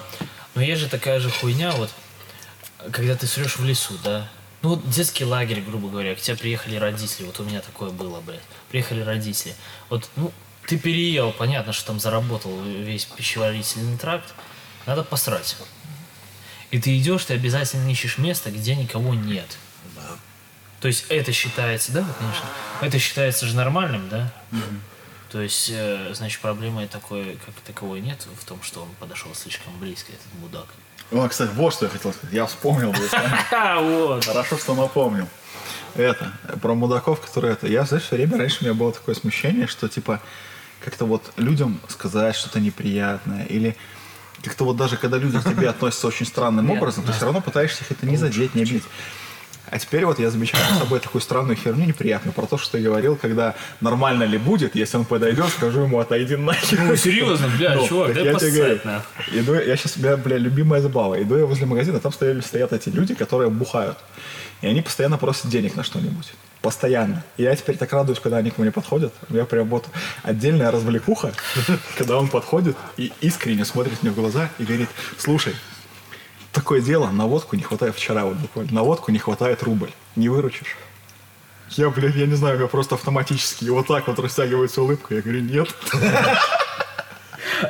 Но 0.55 0.61
есть 0.61 0.81
же 0.81 0.89
такая 0.89 1.19
же 1.19 1.29
хуйня, 1.29 1.71
вот, 1.71 1.89
когда 2.91 3.15
ты 3.15 3.27
срешь 3.27 3.57
в 3.57 3.65
лесу, 3.65 3.97
да? 4.03 4.29
Ну, 4.61 4.69
вот 4.69 4.89
детский 4.89 5.25
лагерь, 5.25 5.61
грубо 5.61 5.89
говоря, 5.89 6.15
к 6.15 6.21
тебе 6.21 6.37
приехали 6.37 6.77
родители, 6.77 7.25
вот 7.25 7.39
у 7.39 7.43
меня 7.43 7.59
такое 7.59 7.89
было, 7.89 8.21
блядь. 8.21 8.39
Приехали 8.69 9.01
родители. 9.01 9.55
Вот, 9.89 10.09
ну, 10.15 10.31
ты 10.67 10.77
переел, 10.77 11.31
понятно, 11.31 11.73
что 11.73 11.87
там 11.87 11.99
заработал 11.99 12.61
весь 12.61 13.05
пищеварительный 13.05 13.97
тракт, 13.97 14.33
надо 14.85 15.03
посрать. 15.03 15.57
И 16.71 16.79
ты 16.79 16.97
идешь, 16.97 17.25
ты 17.25 17.33
обязательно 17.33 17.89
ищешь 17.89 18.17
место, 18.17 18.51
где 18.51 18.75
никого 18.75 19.13
нет. 19.13 19.57
То 20.79 20.87
есть 20.87 21.05
это 21.09 21.31
считается, 21.31 21.91
да, 21.91 22.05
конечно, 22.19 22.45
это 22.81 22.99
считается 22.99 23.45
же 23.45 23.55
нормальным, 23.55 24.09
да? 24.09 24.33
То 25.33 25.41
есть, 25.41 25.71
э, 25.73 26.13
значит, 26.13 26.39
проблемы 26.41 26.85
такой, 26.85 27.39
как 27.43 27.55
таковой 27.65 28.01
нет 28.01 28.23
в 28.39 28.45
том, 28.45 28.61
что 28.61 28.83
он 28.83 28.89
подошел 28.99 29.33
слишком 29.33 29.73
близко, 29.79 30.11
этот 30.11 30.27
мудак. 30.39 30.67
О, 31.11 31.27
кстати, 31.27 31.49
вот 31.55 31.73
что 31.73 31.85
я 31.85 31.91
хотел 31.91 32.13
сказать. 32.13 32.35
Я 32.35 32.45
вспомнил. 32.45 32.93
А, 33.51 33.81
вот. 33.81 34.23
Хорошо, 34.25 34.59
что 34.59 34.75
напомнил. 34.75 35.27
Это, 35.95 36.31
про 36.61 36.75
мудаков, 36.75 37.19
которые 37.19 37.53
это. 37.53 37.65
Я, 37.65 37.83
знаешь, 37.83 38.03
все 38.03 38.15
время 38.15 38.37
раньше 38.37 38.59
у 38.61 38.65
меня 38.65 38.75
было 38.75 38.91
такое 38.91 39.15
смущение, 39.15 39.65
что, 39.65 39.89
типа, 39.89 40.21
как-то 40.79 41.05
вот 41.05 41.33
людям 41.37 41.81
сказать 41.87 42.35
что-то 42.35 42.59
неприятное, 42.59 43.45
или 43.45 43.75
как-то 44.43 44.65
вот 44.65 44.77
даже 44.77 44.97
когда 44.97 45.17
люди 45.17 45.39
к 45.39 45.43
тебе 45.45 45.67
относятся 45.71 46.05
очень 46.05 46.27
странным 46.27 46.69
образом, 46.69 47.05
ты 47.05 47.11
все 47.11 47.25
равно 47.25 47.41
пытаешься 47.41 47.83
их 47.83 47.91
это 47.91 48.05
не 48.05 48.17
задеть, 48.17 48.53
не 48.53 48.61
обидеть. 48.61 48.83
А 49.73 49.79
теперь 49.79 50.05
вот 50.05 50.19
я 50.19 50.29
замечаю 50.29 50.63
за 50.71 50.81
собой 50.81 50.99
такую 50.99 51.19
странную 51.19 51.55
херню 51.55 51.87
неприятную 51.87 52.31
про 52.31 52.45
то, 52.45 52.59
что 52.59 52.73
ты 52.73 52.83
говорил, 52.83 53.15
когда 53.15 53.55
нормально 53.81 54.21
ли 54.21 54.37
будет, 54.37 54.75
если 54.75 54.97
он 54.97 55.05
подойдет, 55.05 55.47
скажу 55.47 55.79
ему, 55.79 55.97
отойди 55.97 56.35
нахер. 56.35 56.79
Ну, 56.79 56.95
серьезно, 56.95 57.47
бля, 57.57 57.73
Ну, 57.73 57.87
чувак, 57.87 58.13
дай 58.13 58.23
я 58.23 58.33
поссать, 58.33 58.85
нахуй. 58.85 59.23
Иду, 59.31 59.55
я 59.55 59.75
сейчас, 59.75 59.97
бля, 59.97 60.15
бля, 60.15 60.37
любимая 60.37 60.79
забава. 60.79 61.19
Иду 61.19 61.37
я 61.37 61.47
возле 61.47 61.65
магазина, 61.65 61.99
там 61.99 62.13
стояли, 62.13 62.41
стоят 62.41 62.71
эти 62.71 62.89
люди, 62.89 63.15
которые 63.15 63.49
бухают. 63.49 63.97
И 64.61 64.67
они 64.67 64.83
постоянно 64.83 65.17
просят 65.17 65.49
денег 65.49 65.75
на 65.75 65.83
что-нибудь. 65.83 66.33
Постоянно. 66.61 67.23
И 67.37 67.41
я 67.41 67.55
теперь 67.55 67.75
так 67.75 67.91
радуюсь, 67.93 68.19
когда 68.19 68.37
они 68.37 68.51
ко 68.51 68.61
мне 68.61 68.71
подходят. 68.71 69.11
У 69.27 69.33
меня 69.33 69.45
прям 69.45 69.69
вот 69.69 69.87
отдельная 70.21 70.69
развлекуха, 70.69 71.33
когда 71.97 72.19
он 72.19 72.27
подходит 72.27 72.77
и 72.97 73.11
искренне 73.21 73.65
смотрит 73.65 74.03
мне 74.03 74.11
в 74.11 74.15
глаза 74.15 74.51
и 74.59 74.65
говорит, 74.65 74.89
слушай, 75.17 75.55
такое 76.53 76.79
дело, 76.81 77.09
на 77.09 77.25
водку 77.25 77.55
не 77.57 77.63
хватает 77.63 77.95
вчера 77.95 78.23
вот 78.23 78.37
буквально, 78.37 78.71
на 78.73 78.83
водку 78.83 79.11
не 79.11 79.19
хватает 79.19 79.63
рубль. 79.63 79.91
Не 80.15 80.29
выручишь? 80.29 80.77
Я, 81.71 81.89
блин, 81.89 82.13
я 82.15 82.27
не 82.27 82.35
знаю, 82.35 82.55
у 82.55 82.59
меня 82.59 82.67
просто 82.67 82.95
автоматически 82.95 83.65
вот 83.65 83.87
так 83.87 84.07
вот 84.07 84.19
растягивается 84.19 84.81
улыбка. 84.81 85.15
Я 85.15 85.21
говорю, 85.21 85.41
нет. 85.41 85.75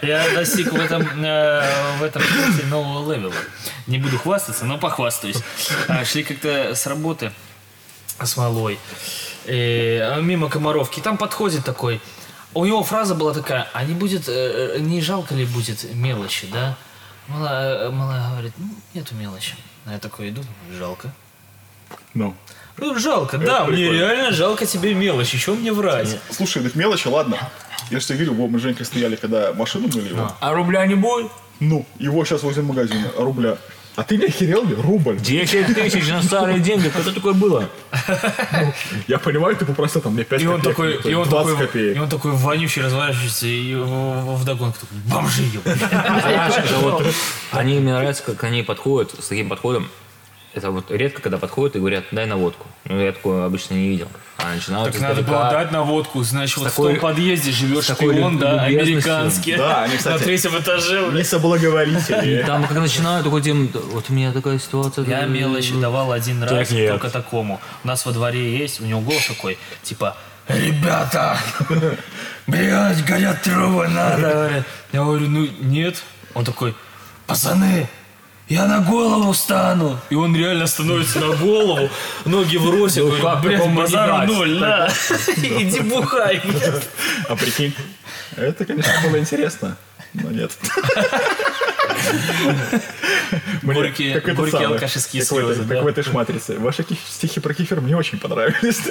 Я 0.01 0.27
достиг 0.33 0.73
в 0.73 0.79
этом, 0.79 1.03
э, 1.23 1.97
в 1.99 2.03
этом 2.03 2.21
смысле 2.21 2.65
нового 2.65 3.13
левела. 3.13 3.33
Не 3.87 3.99
буду 3.99 4.17
хвастаться, 4.17 4.65
но 4.65 4.77
похвастаюсь. 4.77 5.37
А, 5.87 6.03
Шли 6.03 6.23
как-то 6.23 6.73
с 6.75 6.87
работы 6.87 7.31
с 8.21 8.37
малой 8.37 8.79
э, 9.45 9.99
а 10.01 10.19
мимо 10.19 10.49
Комаровки. 10.49 10.99
Там 10.99 11.17
подходит 11.17 11.63
такой. 11.63 12.01
У 12.53 12.65
него 12.65 12.83
фраза 12.83 13.15
была 13.15 13.33
такая, 13.33 13.69
а 13.73 13.83
не 13.83 13.93
будет, 13.93 14.27
э, 14.27 14.77
не 14.79 15.01
жалко 15.01 15.35
ли 15.35 15.45
будет 15.45 15.85
мелочи, 15.93 16.47
да? 16.51 16.75
Малая, 17.27 17.89
малая 17.89 18.29
говорит, 18.31 18.53
ну, 18.57 18.67
нету 18.93 19.15
мелочи. 19.15 19.55
А 19.85 19.93
я 19.93 19.99
такой 19.99 20.29
иду, 20.29 20.41
жалко. 20.77 21.11
Ну. 22.13 22.35
Ну, 22.77 22.97
жалко, 22.97 23.37
да, 23.37 23.65
мне 23.65 23.77
прикольно. 23.77 23.99
реально 23.99 24.31
жалко 24.31 24.65
тебе 24.65 24.93
мелочь, 24.93 25.33
еще 25.33 25.53
мне 25.53 25.71
врать. 25.71 26.17
Слушай, 26.31 26.63
так 26.63 26.75
мелочи, 26.75 27.07
ладно. 27.07 27.37
Я 27.91 27.99
же 27.99 28.05
тебе 28.07 28.19
говорю, 28.25 28.41
во, 28.41 28.47
мы 28.47 28.59
с 28.59 28.61
Женькой 28.61 28.85
стояли, 28.85 29.15
когда 29.15 29.53
машину 29.53 29.87
мыли 29.93 30.09
его. 30.09 30.31
А 30.39 30.53
рубля 30.53 30.85
не 30.87 30.95
будет? 30.95 31.31
Ну, 31.59 31.85
его 31.99 32.25
сейчас 32.25 32.41
возле 32.43 32.63
магазина, 32.63 33.11
рубля. 33.17 33.57
А 33.95 34.03
ты 34.03 34.17
не 34.17 34.25
охерел 34.25 34.65
ли? 34.65 34.75
Рубль. 34.75 35.17
10 35.19 35.75
тысяч 35.75 36.07
на 36.07 36.23
старые 36.23 36.59
деньги. 36.59 36.89
Когда 36.89 37.11
такое 37.11 37.33
было? 37.33 37.69
Я 39.07 39.19
понимаю, 39.19 39.55
ты 39.55 39.65
попросил 39.65 40.01
там 40.01 40.13
мне 40.13 40.23
5 40.23 40.41
И 40.41 40.47
он 40.47 40.61
копеек, 40.61 40.97
такой, 40.97 41.11
и 41.11 41.15
он 41.15 41.29
20 41.29 41.51
такой, 41.51 41.67
копеек. 41.67 41.97
и 41.97 41.99
он 41.99 42.09
такой 42.09 42.31
вонючий, 42.31 42.81
разворачивается, 42.81 43.45
и 43.45 43.75
вдогонку 43.75 44.79
такой, 44.79 44.97
бомжи, 45.05 45.43
ёбаные». 45.43 45.77
Знаешь, 45.77 46.53
это 46.57 47.13
они 47.51 47.79
мне 47.79 47.93
нравится, 47.93 48.23
как 48.23 48.43
они 48.43 48.63
подходят 48.63 49.13
с 49.19 49.27
таким 49.27 49.49
подходом. 49.49 49.87
Это 50.53 50.69
вот 50.69 50.91
редко, 50.91 51.21
когда 51.21 51.39
подходят 51.39 51.75
и 51.75 51.79
говорят, 51.79 52.03
дай 52.11 52.27
на 52.27 52.37
водку. 52.37 52.67
Ну, 52.85 52.99
я 52.99 53.11
такое 53.11 53.45
обычно 53.45 53.73
не 53.73 53.89
видел. 53.89 54.07
А 54.37 54.53
начинают 54.53 54.91
Так 54.93 55.01
надо 55.01 55.23
было 55.23 55.49
дать 55.49 55.71
наводку, 55.71 56.21
значит, 56.21 56.57
вот 56.57 56.69
такой- 56.69 56.91
в 56.91 56.99
том 56.99 57.01
подъезде 57.01 57.51
живет 57.51 57.87
такой 57.87 58.13
шпион, 58.13 58.37
да, 58.37 58.61
американский. 58.63 59.55
Да, 59.55 59.83
они, 59.83 59.93
На 59.93 59.97
кстати, 59.97 60.23
третьем 60.23 60.57
этаже. 60.59 61.09
не 61.11 61.23
соблаговорители. 61.23 62.43
Там, 62.45 62.67
как 62.67 62.77
начинают, 62.77 63.23
такой 63.25 63.41
тем, 63.41 63.67
вот 63.73 64.05
у 64.09 64.13
меня 64.13 64.31
такая 64.31 64.59
ситуация. 64.59 65.05
Я 65.05 65.25
мелочи 65.25 65.73
давал 65.79 66.11
один 66.11 66.43
раз, 66.43 66.67
только 66.67 67.09
такому. 67.09 67.59
У 67.83 67.87
нас 67.87 68.05
во 68.05 68.11
дворе 68.11 68.55
есть, 68.55 68.79
у 68.79 68.85
него 68.85 69.01
голос 69.01 69.25
такой, 69.27 69.57
типа, 69.81 70.15
ребята, 70.47 71.37
блядь, 72.47 73.03
горят 73.05 73.41
трубы, 73.41 73.87
надо. 73.87 74.63
Я 74.91 75.03
говорю, 75.03 75.27
ну 75.29 75.47
нет. 75.61 76.03
Он 76.35 76.43
такой, 76.45 76.75
пацаны, 77.27 77.87
я 78.49 78.65
на 78.67 78.79
голову 78.79 79.33
стану. 79.33 79.99
И 80.09 80.15
он 80.15 80.35
реально 80.35 80.67
становится 80.67 81.19
на 81.19 81.35
голову, 81.35 81.89
ноги 82.25 82.57
в 82.57 82.69
росе, 82.69 83.01
Ну, 83.01 83.07
говорю, 83.07 83.23
как 83.23 83.41
блядь, 83.41 83.91
дать? 83.91 84.27
ноль, 84.27 84.59
да. 84.59 84.89
Иди 85.37 85.79
бухай, 85.89 86.41
блядь. 86.43 86.83
А 87.29 87.35
прикинь, 87.35 87.73
это, 88.35 88.65
конечно, 88.65 88.91
было 89.03 89.17
интересно, 89.19 89.77
но 90.13 90.29
нет. 90.31 90.51
Горькие- 93.63 94.13
как 94.15 94.23
это 94.25 94.33
горькие 94.35 94.51
самое, 94.51 94.73
алкашеские 94.75 95.23
как 95.23 95.31
в 95.31 95.37
этой- 95.37 95.45
слезы, 95.55 95.59
Как 95.61 95.77
да? 95.77 95.81
в 95.83 95.87
этой 95.87 96.03
ж 96.03 96.07
матрице. 96.13 96.59
Ваши 96.59 96.85
стихи 97.09 97.39
про 97.39 97.53
кефир 97.53 97.81
мне 97.81 97.95
очень 97.95 98.19
понравились. 98.19 98.81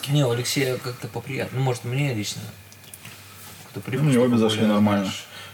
Адский. 0.00 0.12
Не, 0.14 0.24
у 0.24 0.30
Алексея 0.30 0.76
как-то 0.78 1.08
поприятнее. 1.08 1.58
Ну, 1.58 1.64
может, 1.64 1.84
мне 1.84 2.14
лично. 2.14 2.40
Кто 3.70 3.82
Ну, 3.86 4.02
мне 4.02 4.18
обе 4.18 4.36
зашли 4.38 4.66
нормально. 4.66 5.10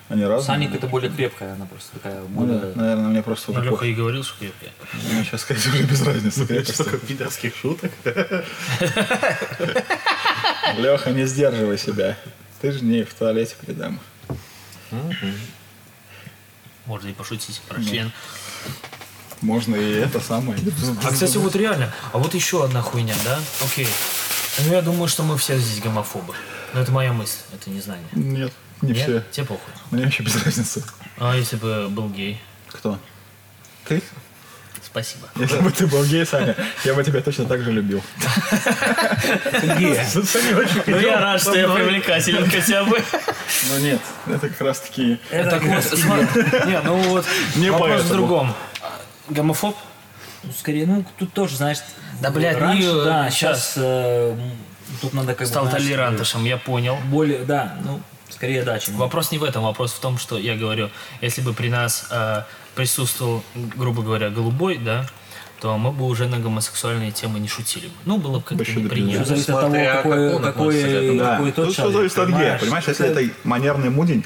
Они 0.09 0.25
разные. 0.25 0.47
Саник 0.47 0.73
это 0.75 0.87
более 0.87 1.11
крепкая, 1.11 1.55
она 1.55 1.67
просто 1.67 1.95
такая 1.95 2.21
Ну, 2.21 2.29
более... 2.29 2.59
да, 2.61 2.73
наверное, 2.81 3.09
мне 3.09 3.23
просто 3.25 3.51
Ну, 3.53 3.61
Леха 3.61 3.85
и 3.87 3.93
говорил, 3.93 4.23
что 4.23 4.39
крепкая. 4.39 4.71
Мне 5.11 5.25
сейчас, 5.25 5.41
сказать, 5.41 5.67
уже 5.67 5.83
без 5.83 6.01
разницы. 6.03 6.47
крепость. 6.47 6.75
Столько 6.75 6.99
пидорских 6.99 7.57
шуток. 7.57 7.91
Леха, 10.79 11.11
не 11.11 11.27
сдерживай 11.27 11.77
себя. 11.77 12.17
Ты 12.61 12.71
же 12.71 12.85
не 12.85 13.03
в 13.03 13.13
туалете 13.15 13.57
передам. 13.61 13.99
Можно 16.87 17.09
и 17.09 17.13
пошутить 17.13 17.61
про 17.69 17.83
член. 17.83 18.13
Можно 19.43 19.77
и 19.77 19.95
это 20.01 20.21
самое. 20.21 20.59
А, 21.05 21.13
кстати, 21.13 21.37
вот 21.37 21.55
реально, 21.57 21.93
а 22.13 22.19
вот 22.19 22.35
еще 22.35 22.65
одна 22.65 22.83
хуйня, 22.83 23.15
да? 23.25 23.39
Окей. 23.65 23.89
Ну, 24.65 24.73
я 24.73 24.83
думаю, 24.83 25.09
что 25.09 25.23
мы 25.23 25.37
все 25.37 25.59
здесь 25.59 25.83
гомофобы. 25.83 26.35
Но 26.73 26.81
это 26.81 26.93
моя 26.93 27.13
мысль, 27.13 27.39
это 27.55 27.71
не 27.71 27.81
знание. 27.81 28.07
Нет, 28.13 28.53
не 28.81 28.93
Нет? 28.93 29.03
все. 29.03 29.23
Тебе 29.31 29.47
похуй. 29.47 29.73
Мне 29.91 30.05
вообще 30.05 30.23
без 30.23 30.43
разницы. 30.43 30.83
А 31.19 31.37
если 31.37 31.57
бы 31.57 31.89
был 31.89 32.09
гей? 32.09 32.41
Кто? 32.69 32.99
Ты? 33.87 34.03
Спасибо. 34.83 35.29
Если 35.37 35.59
бы 35.59 35.71
ты 35.71 35.87
был 35.87 36.05
гей, 36.05 36.25
Саня, 36.25 36.57
я 36.85 36.95
бы 36.95 37.05
тебя 37.05 37.21
точно 37.21 37.45
так 37.45 37.63
же 37.63 37.71
любил. 37.73 38.03
Ну, 40.87 40.99
я 40.99 41.21
рад, 41.21 41.41
что 41.41 41.55
я 41.55 41.69
привлекателен 41.69 42.49
хотя 42.49 42.85
бы. 42.85 43.03
Ну 43.69 43.79
нет, 43.79 44.01
это 44.27 44.49
как 44.49 44.61
раз 44.61 44.81
таки... 44.81 45.19
Так 45.31 45.63
вот. 45.63 45.85
Не, 46.67 46.81
ну 46.81 46.97
вот, 46.97 47.27
вопрос 47.57 48.03
в 48.03 48.09
другом. 48.13 48.55
Гомофоб? 49.29 49.77
Ну, 50.43 50.53
скорее, 50.53 50.87
ну, 50.87 51.05
тут 51.19 51.33
тоже, 51.33 51.57
знаешь... 51.57 51.79
Да, 52.21 52.31
блядь, 52.31 52.59
раньше, 52.59 52.87
не, 52.87 53.05
да, 53.05 53.31
сейчас 53.31 53.75
тут 55.01 55.13
надо 55.13 55.35
как 55.35 55.47
Стал 55.47 55.65
бы... 55.65 55.71
знаешь, 55.71 55.85
толерантышем, 55.85 56.45
я 56.45 56.57
понял. 56.57 56.97
Более, 57.11 57.41
да, 57.41 57.77
ну, 57.85 58.01
скорее 58.29 58.63
да, 58.63 58.79
чем... 58.79 58.97
Вопрос 58.97 59.33
не 59.33 59.39
в 59.39 59.45
этом, 59.45 59.65
вопрос 59.65 59.93
в 59.93 60.01
том, 60.01 60.19
что 60.19 60.39
я 60.39 60.57
говорю, 60.57 60.91
если 61.21 61.43
бы 61.43 61.53
при 61.53 61.69
нас 61.69 62.07
э, 62.11 62.43
присутствовал, 62.75 63.43
грубо 63.55 64.03
говоря, 64.03 64.31
голубой, 64.31 64.79
да, 64.79 65.07
то 65.61 65.77
мы 65.79 65.91
бы 65.91 66.05
уже 66.05 66.29
на 66.29 66.39
гомосексуальные 66.39 67.13
темы 67.13 67.39
не 67.41 67.49
шутили 67.49 67.87
бы. 67.87 67.95
Ну, 68.05 68.19
было 68.19 68.39
бы 68.39 68.45
как-то 68.45 68.57
Вообще 68.57 68.81
да 68.81 68.95
Все 68.95 69.25
зависит 69.25 69.51
от 69.51 69.61
того, 69.61 69.75
как 69.75 70.03
какой, 70.03 70.31
какой, 70.31 70.49
относится 70.51 70.87
к 70.87 70.91
этому. 70.91 71.19
Да, 71.19 71.31
какой 71.37 71.53
тот 71.53 71.65
тут 71.65 71.73
все 71.73 71.83
человек, 71.83 71.97
зависит 71.97 72.19
от 72.19 72.29
гея. 72.29 72.37
понимаешь? 72.37 72.61
Понимаешь, 72.61 72.89
если 72.89 73.07
это 73.07 73.35
манерный 73.45 73.91
мудень, 73.91 74.25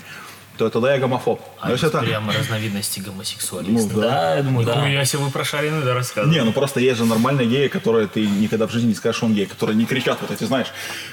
то 0.61 0.69
тогда 0.69 0.93
я 0.95 1.01
гомофоб. 1.01 1.41
А 1.59 1.71
если 1.71 1.89
это 1.89 1.99
это... 1.99 2.07
прямо 2.07 2.33
разновидности 2.35 3.01
гомосексуалиста. 3.01 3.95
Ну, 3.95 4.01
да. 4.01 4.09
Да, 4.11 4.37
я 4.37 4.43
думаю, 4.43 4.67
да. 4.67 5.05
Себе 5.07 5.23
вы 5.23 5.31
прошарены, 5.31 5.83
да, 5.83 5.95
рассказывай. 5.95 6.35
Не, 6.35 6.45
ну 6.45 6.53
просто 6.53 6.81
есть 6.81 6.99
же 6.99 7.07
нормальные 7.07 7.47
геи, 7.47 7.69
которые 7.69 8.07
ты 8.07 8.27
никогда 8.27 8.67
в 8.67 8.71
жизни 8.71 8.89
не 8.89 8.95
скажешь, 8.95 9.17
что 9.17 9.27
он 9.27 9.35
гей, 9.35 9.47
которые 9.47 9.77
не 9.77 9.87
кричат 9.87 10.19
вот 10.21 10.31
эти, 10.31 10.45
знаешь, 10.45 10.69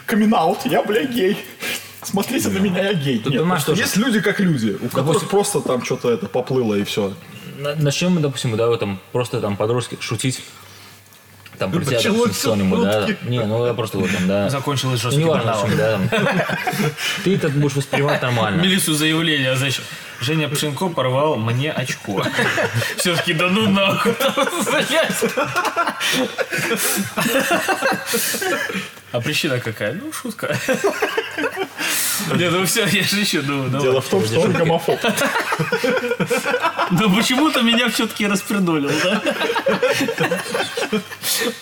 камин 0.06 0.36
я, 0.66 0.84
бля, 0.84 1.06
гей. 1.06 1.38
Смотрите 2.04 2.50
на 2.50 2.60
меня, 2.60 2.84
я 2.84 2.94
гей. 2.94 3.16
Нет, 3.16 3.26
понимаешь, 3.26 3.64
тоже- 3.64 3.82
есть 3.82 3.96
люди 3.98 4.20
как 4.20 4.40
люди, 4.40 4.78
у 4.82 4.90
которых 4.90 5.30
просто 5.30 5.62
там 5.62 5.84
что-то 5.84 6.12
это 6.12 6.28
поплыло 6.28 6.76
и 6.76 6.84
все. 6.84 7.14
На- 7.58 7.76
Начнем 7.76 8.12
мы, 8.12 8.22
допустим, 8.22 8.56
да, 8.58 8.68
в 8.68 8.72
этом 8.72 9.00
просто 9.14 9.40
там 9.40 9.56
подростки 9.56 9.98
шутить. 10.00 10.44
Там 11.58 11.72
про 11.72 11.84
тебя, 11.84 12.00
что-нибудь, 12.00 12.82
да. 12.84 13.08
Не, 13.24 13.44
ну 13.44 13.66
я 13.66 13.74
просто 13.74 13.98
вот 13.98 14.12
там, 14.12 14.28
да. 14.28 14.50
Закончилось 14.50 15.04
Ну, 15.04 15.10
жесткий 15.10 15.24
неважно, 15.24 15.56
да. 15.76 16.00
Ты 17.24 17.36
это 17.36 17.50
будешь 17.50 17.76
воспринимать 17.76 18.22
нормально. 18.22 18.62
Милицию 18.62 18.96
заявление, 18.96 19.56
значит, 19.56 19.84
Женя 20.20 20.48
Пшенко 20.50 20.90
порвал 20.90 21.36
мне 21.36 21.72
очко. 21.72 22.24
Все-таки 22.98 23.34
да 23.34 23.50
ну 23.50 23.70
нахуй. 23.70 24.14
А 29.12 29.22
причина 29.22 29.60
какая? 29.60 29.94
Ну, 29.94 30.12
шутка. 30.12 30.56
Не, 32.36 32.50
ну 32.50 32.66
все, 32.66 32.86
я 32.86 33.04
же 33.04 33.20
еще 33.20 33.42
думаю, 33.42 33.70
давай. 33.70 33.88
Дело 33.88 34.02
в 34.02 34.08
том, 34.08 34.26
что 34.26 34.42
он 34.42 34.52
гомофоб. 34.52 35.00
Но 36.92 37.10
почему-то 37.16 37.62
меня 37.62 37.90
все-таки 37.90 38.28
распердолил, 38.28 38.92
да? 39.04 39.22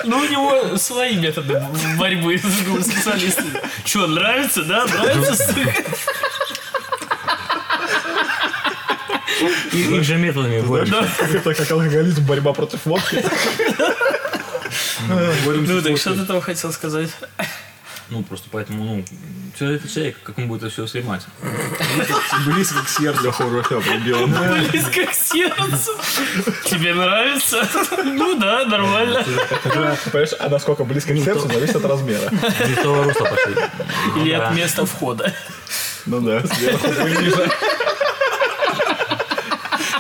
Ну, 0.04 0.18
у 0.20 0.26
него 0.26 0.78
свои 0.78 1.16
методы 1.16 1.62
борьбы 1.98 2.38
с 2.38 2.62
гомосексуалистами. 2.64 3.62
Че, 3.84 4.08
нравится, 4.08 4.64
да? 4.64 4.86
Нравится? 4.86 5.54
И- 9.74 9.78
Их 9.98 10.04
же 10.04 10.16
методами 10.18 10.62
больше. 10.62 10.94
Как 11.18 11.36
это 11.36 11.54
как 11.54 11.72
алкоголизм, 11.72 12.26
борьба 12.26 12.54
против 12.54 12.86
водки. 12.86 13.24
Ну, 15.08 15.82
так 15.82 15.98
что 15.98 16.14
ты 16.16 16.26
там 16.26 16.42
хотел 16.42 16.72
сказать? 16.72 17.10
Ну, 18.10 18.24
просто 18.24 18.48
поэтому, 18.52 18.84
ну, 18.84 19.06
все 19.56 19.72
это 19.72 19.88
человек, 19.88 20.18
как 20.22 20.38
он 20.38 20.48
будет 20.48 20.64
это 20.64 20.72
все 20.72 20.84
воспринимать. 20.84 21.22
Близко 22.46 22.84
к 22.84 22.90
сердцу. 22.90 23.32
Все 23.32 23.82
пробил. 23.82 24.28
Близко 24.28 25.06
к 25.06 25.14
сердцу. 25.14 25.92
Тебе 26.66 26.94
нравится? 26.94 27.68
Ну 28.04 28.38
да, 28.38 28.66
нормально. 28.66 29.24
Понимаешь, 29.64 30.34
а 30.40 30.50
насколько 30.50 30.84
близко 30.84 31.14
к 31.14 31.18
сердцу, 31.18 31.48
зависит 31.48 31.78
от 31.78 31.86
размера. 31.86 32.30
Или 34.18 34.32
от 34.34 34.54
места 34.54 34.86
входа. 34.86 35.34
Ну 36.06 36.20
да, 36.20 36.46
сверху 36.46 36.88
ниже. 37.08 37.50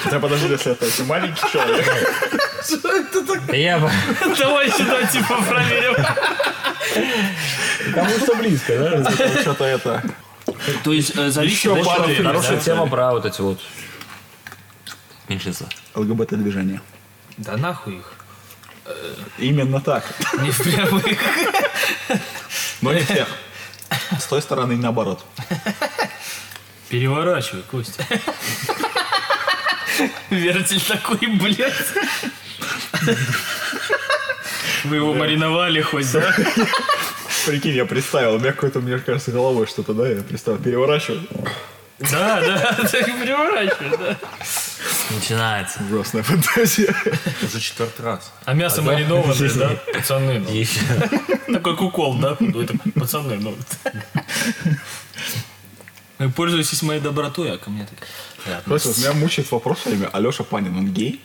Хотя 0.04 0.20
подожди, 0.20 0.48
если 0.50 0.74
это 0.74 0.86
очень 0.86 1.06
маленький 1.06 1.41
человек. 1.52 1.86
Да 3.48 3.56
я 3.56 3.80
бы... 3.80 3.89
Давай 4.38 4.70
сюда, 4.70 5.04
типа, 5.06 5.41
проверим. 5.48 5.96
Кому 7.95 8.19
что 8.19 8.36
близко, 8.36 8.77
да? 8.77 9.12
Что-то 9.41 9.63
это... 9.63 10.03
То 10.84 10.93
есть 10.93 11.15
э, 11.15 11.29
зависит 11.29 11.58
Еще 11.58 11.75
да? 11.75 12.23
Хорошая 12.23 12.60
тема 12.60 12.88
про 12.88 13.12
вот 13.12 13.25
эти 13.25 13.41
вот 13.41 13.60
меньшинства. 15.27 15.67
ЛГБТ-движение. 15.95 16.81
Да 17.38 17.58
нахуй 17.58 17.97
их. 17.97 18.13
Именно 19.38 19.81
так. 19.81 20.03
Не 20.41 20.51
в 20.51 20.62
прямых. 20.62 21.19
Но 22.81 22.93
не 22.93 23.01
всех. 23.01 23.27
С 24.19 24.25
той 24.25 24.41
стороны 24.41 24.73
и 24.73 24.77
наоборот. 24.77 25.25
Переворачивай, 26.89 27.63
Костя. 27.63 28.05
Вертель 30.29 30.81
такой, 30.81 31.27
блядь. 31.27 31.73
Вы 34.84 34.97
его 34.97 35.13
мариновали 35.13 35.81
хоть, 35.81 36.12
да? 36.12 36.36
Прикинь, 37.45 37.75
я 37.75 37.86
представил, 37.86 38.36
у 38.36 38.39
меня 38.39 38.51
какой-то, 38.51 38.79
мне 38.79 38.97
кажется, 38.97 39.31
головой 39.31 39.67
что-то, 39.67 39.93
да, 39.93 40.08
я 40.08 40.21
представил, 40.23 40.58
переворачиваю. 40.60 41.21
Да, 41.99 42.41
да, 42.41 42.73
так 42.91 43.05
переворачивай, 43.05 43.97
да. 43.97 44.17
Начинается. 45.12 45.79
Ужасная 45.89 46.23
фантазия. 46.23 46.93
Уже 47.43 47.60
четвертый 47.60 48.01
раз. 48.01 48.34
А 48.43 48.53
мясо 48.53 48.81
маринованное, 48.81 49.53
да? 49.53 49.75
Пацаны, 49.93 50.39
ну. 50.39 50.51
Еще. 50.51 50.79
Такой 51.51 51.77
кукол, 51.77 52.15
да? 52.17 52.36
Ну, 52.39 52.62
это 52.62 52.73
пацаны, 52.99 53.38
ну. 53.38 53.55
Вы 56.17 56.29
пользуетесь 56.31 56.81
моей 56.81 56.99
добротой, 56.99 57.53
а 57.53 57.58
ко 57.58 57.69
мне 57.69 57.86
так. 57.86 58.63
Слушай, 58.65 58.88
вот 58.88 58.97
меня 58.97 59.13
мучает 59.13 59.51
вопрос 59.51 59.79
все 59.79 59.89
время, 59.91 60.10
Алеша 60.12 60.43
Панин, 60.43 60.75
он 60.77 60.91
гей? 60.93 61.21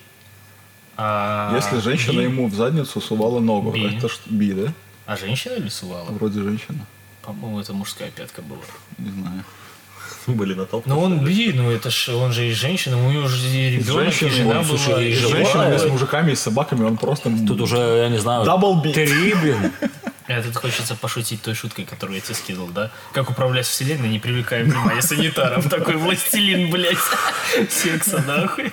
А, 0.96 1.54
Если 1.54 1.80
женщина 1.80 2.18
би? 2.18 2.24
ему 2.24 2.46
в 2.48 2.54
задницу 2.54 3.00
сувала 3.00 3.40
ногу, 3.40 3.72
Би. 3.72 3.96
это 3.96 4.08
что, 4.08 4.22
би, 4.28 4.52
да? 4.52 4.72
А 5.10 5.16
женщина 5.16 5.54
или 5.54 5.68
сувала? 5.68 6.08
Вроде 6.10 6.40
женщина, 6.40 6.86
По-моему, 7.22 7.58
это 7.60 7.72
мужская 7.72 8.10
пятка 8.12 8.42
была. 8.42 8.60
не 8.98 9.10
знаю. 9.10 9.44
Были 10.28 10.54
на 10.54 10.66
топ. 10.66 10.86
Ну 10.86 11.00
он 11.00 11.24
би, 11.24 11.52
ну 11.52 11.68
это 11.68 11.90
ж, 11.90 12.10
он 12.10 12.32
же 12.32 12.46
и 12.48 12.52
женщина, 12.52 12.96
у 12.96 13.10
него 13.10 13.26
же 13.26 13.48
и 13.48 13.70
ребенок, 13.78 14.22
и 14.22 14.28
жена 14.28 14.60
он, 14.60 14.66
была. 14.68 14.78
слушай, 14.78 15.08
и 15.08 15.10
и 15.10 15.16
С 15.16 15.28
женщинами, 15.28 15.76
с 15.78 15.84
мужиками, 15.86 16.30
и 16.30 16.34
с 16.36 16.40
собаками 16.42 16.84
он 16.84 16.96
просто... 16.96 17.28
Тут 17.44 17.60
уже, 17.60 17.76
я 17.78 18.08
не 18.08 18.18
знаю, 18.18 18.44
Double 18.44 18.80
би. 18.82 18.92
три, 18.92 19.34
блин. 19.34 19.72
Мне 20.28 20.42
тут 20.42 20.54
хочется 20.54 20.94
пошутить 20.94 21.42
той 21.42 21.54
шуткой, 21.54 21.86
которую 21.86 22.14
я 22.14 22.20
тебе 22.20 22.36
скинул, 22.36 22.68
да? 22.68 22.92
Как 23.12 23.28
управлять 23.30 23.66
вселенной, 23.66 24.08
не 24.10 24.20
привлекая 24.20 24.62
внимания 24.62 25.02
санитаров. 25.02 25.68
Такой 25.68 25.96
властелин, 25.96 26.70
блядь, 26.70 26.98
секса, 27.68 28.22
нахуй. 28.28 28.72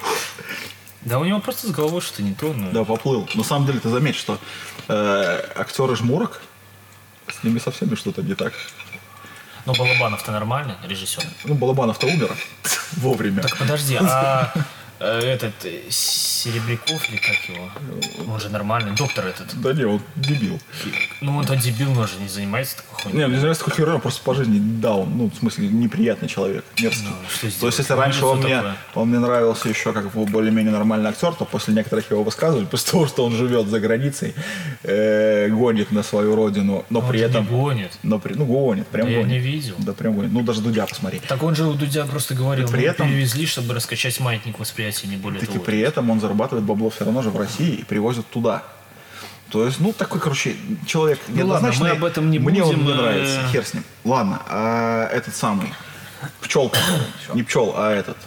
Да 1.07 1.19
у 1.19 1.23
него 1.23 1.39
просто 1.39 1.67
с 1.67 1.71
головой 1.71 2.01
что-то 2.01 2.21
не 2.21 2.33
то, 2.33 2.51
ну. 2.51 2.69
Да, 2.73 2.83
поплыл. 2.83 3.29
На 3.33 3.43
самом 3.43 3.65
деле, 3.65 3.79
ты 3.79 3.87
заметь, 3.87 4.17
что 4.17 4.37
э, 4.89 5.41
актеры 5.55 5.95
жмурок, 5.95 6.41
с 7.29 7.45
ними 7.45 7.59
со 7.59 7.71
всеми 7.71 7.95
что-то 7.95 8.21
не 8.21 8.35
так. 8.35 8.51
Но 9.65 9.73
Балабанов-то 9.73 10.33
нормальный, 10.33 10.75
режиссер. 10.83 11.23
Ну, 11.45 11.55
Балабанов-то 11.55 12.07
умер 12.07 12.35
вовремя. 12.97 13.41
Так 13.41 13.57
подожди, 13.57 13.95
а 13.95 14.51
этот 14.99 15.53
э, 15.65 15.81
Серебряков 15.89 17.09
или 17.09 17.17
как 17.17 17.35
его? 17.49 17.69
Он 18.33 18.39
же 18.39 18.49
нормальный, 18.49 18.91
доктор 18.95 19.27
этот. 19.27 19.59
Да 19.61 19.73
не, 19.73 19.83
он 19.85 20.01
дебил. 20.15 20.59
Ну, 21.21 21.37
он 21.37 21.45
тот 21.45 21.59
дебил, 21.59 21.91
но 21.93 22.01
он 22.01 22.07
же 22.07 22.15
не 22.19 22.27
занимается 22.27 22.77
такой 22.77 23.03
хуйней. 23.03 23.19
Не, 23.19 23.27
мне 23.27 23.37
нравится 23.39 23.63
такой 23.63 23.77
херой, 23.77 23.95
он 23.95 24.01
просто 24.01 24.21
по 24.23 24.33
жизни 24.33 24.59
даун. 24.59 25.17
Ну, 25.17 25.29
в 25.29 25.35
смысле, 25.39 25.67
неприятный 25.67 26.27
человек, 26.27 26.65
мерзкий. 26.81 27.07
Ну, 27.09 27.15
То 27.59 27.67
есть, 27.67 27.79
если 27.79 27.93
Ну, 27.93 27.99
раньше 27.99 28.17
лицо 28.19 28.31
он 28.31 28.39
мне, 28.39 28.63
он 28.95 29.09
мне 29.09 29.19
нравился 29.19 29.69
еще 29.69 29.93
как 29.93 30.11
более-менее 30.13 30.71
нормальный 30.71 31.09
актер, 31.09 31.33
то 31.33 31.45
после 31.45 31.73
некоторых 31.73 32.09
его 32.11 32.23
высказываний, 32.23 32.67
после 32.71 32.91
того, 32.91 33.07
что 33.07 33.25
он 33.25 33.35
живет 33.35 33.67
за 33.67 33.79
границей, 33.79 34.33
э, 34.83 35.47
гонит 35.49 35.91
на 35.91 36.03
свою 36.03 36.35
родину, 36.35 36.85
но 36.89 36.99
Он 36.99 37.09
при 37.09 37.17
же 37.19 37.25
этом... 37.25 37.43
не 37.45 37.49
гонит. 37.49 37.91
Но 38.03 38.19
при, 38.19 38.33
ну, 38.33 38.45
гонит, 38.45 38.87
прям 38.87 39.07
Да 39.07 39.11
я 39.11 39.17
гонит. 39.19 39.31
не 39.31 39.39
видел. 39.39 39.75
Да, 39.79 39.93
прям 39.93 40.13
гонит. 40.15 40.31
Ну, 40.31 40.41
даже 40.41 40.61
Дудя 40.61 40.85
посмотри. 40.85 41.19
Так 41.27 41.43
он 41.43 41.55
же 41.55 41.65
у 41.65 41.73
Дудя 41.73 42.05
просто 42.05 42.33
говорил, 42.35 42.67
При 42.67 42.81
мы 42.81 42.83
этом- 42.87 43.07
перевезли, 43.09 43.45
чтобы 43.45 43.73
раскачать 43.73 44.19
маятник 44.19 44.57
восприятия, 44.59 44.86
не 45.07 45.17
более 45.17 45.39
Так 45.39 45.49
и 45.49 45.53
того. 45.53 45.65
при 45.65 45.79
этом 45.79 46.09
он 46.09 46.19
зарабатывает 46.19 46.65
бабло 46.65 46.89
все 46.89 47.05
равно 47.05 47.21
же 47.21 47.29
в 47.29 47.37
России 47.37 47.75
и 47.75 47.83
привозит 47.83 48.25
туда. 48.29 48.63
То 49.49 49.65
есть, 49.65 49.79
ну, 49.79 49.93
такой, 49.93 50.19
короче, 50.19 50.55
человек 50.85 51.19
Ну 51.27 51.33
ладно, 51.47 51.67
неоднозначный. 51.67 51.89
мы 51.91 51.95
об 51.97 52.03
этом 52.03 52.29
не 52.29 52.37
Мне 52.39 52.61
будем, 52.63 52.79
он 52.79 52.85
не 52.85 52.91
э, 52.91 52.95
нравится, 52.95 53.47
хер 53.51 53.65
с 53.65 53.73
ним. 53.73 53.83
Ладно, 54.03 54.41
а 54.49 55.07
этот 55.07 55.35
самый, 55.35 55.73
пчелка, 56.41 56.77
не 57.33 57.43
пчел, 57.43 57.73
а 57.77 57.91
этот, 57.91 58.17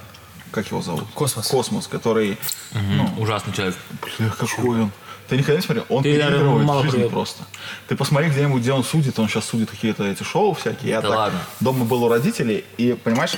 как 0.50 0.66
его 0.70 0.80
зовут? 0.80 1.04
Космос. 1.14 1.46
Космос, 1.48 1.86
который, 1.88 2.38
ну, 2.72 3.10
Ужасный 3.18 3.52
человек. 3.52 3.76
бля, 4.18 4.30
какой 4.30 4.80
он. 4.82 4.90
Ты 5.28 5.36
никогда 5.36 5.56
не 5.56 5.62
смотрел? 5.62 5.84
Он 5.90 6.02
переигрывает 6.02 6.66
мало 6.66 6.82
жизнь 6.82 6.96
привык. 6.96 7.12
просто. 7.12 7.44
Ты 7.86 7.94
посмотри 7.94 8.30
где-нибудь, 8.30 8.62
где 8.62 8.72
он 8.72 8.82
судит, 8.82 9.16
он 9.18 9.28
сейчас 9.28 9.44
судит 9.44 9.70
какие-то 9.70 10.02
эти 10.04 10.24
шоу 10.24 10.54
всякие. 10.54 10.90
Я 10.90 11.00
Да 11.02 11.08
так 11.08 11.16
ладно. 11.18 11.38
дома 11.60 11.84
был 11.84 12.02
у 12.02 12.08
родителей, 12.08 12.64
и, 12.78 12.94
понимаешь, 12.94 13.34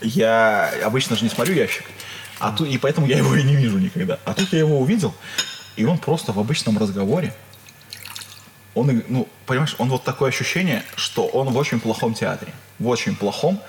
я 0.00 0.72
обычно 0.84 1.16
же 1.16 1.24
не 1.24 1.30
смотрю 1.30 1.54
ящик, 1.54 1.84
а 2.38 2.52
тут, 2.52 2.68
и 2.68 2.78
поэтому 2.78 3.06
я 3.06 3.18
его 3.18 3.34
и 3.34 3.42
не 3.42 3.56
вижу 3.56 3.78
никогда. 3.78 4.18
А 4.24 4.34
тут 4.34 4.52
я 4.52 4.60
его 4.60 4.78
увидел, 4.78 5.14
и 5.76 5.84
он 5.84 5.98
просто 5.98 6.32
в 6.32 6.38
обычном 6.38 6.78
разговоре, 6.78 7.34
он, 8.74 9.02
ну, 9.08 9.28
понимаешь, 9.46 9.74
он 9.78 9.88
вот 9.88 10.04
такое 10.04 10.28
ощущение, 10.28 10.84
что 10.94 11.26
он 11.26 11.48
в 11.48 11.56
очень 11.56 11.80
плохом 11.80 12.14
театре. 12.14 12.52
В 12.78 12.86
очень 12.86 13.16
плохом. 13.16 13.60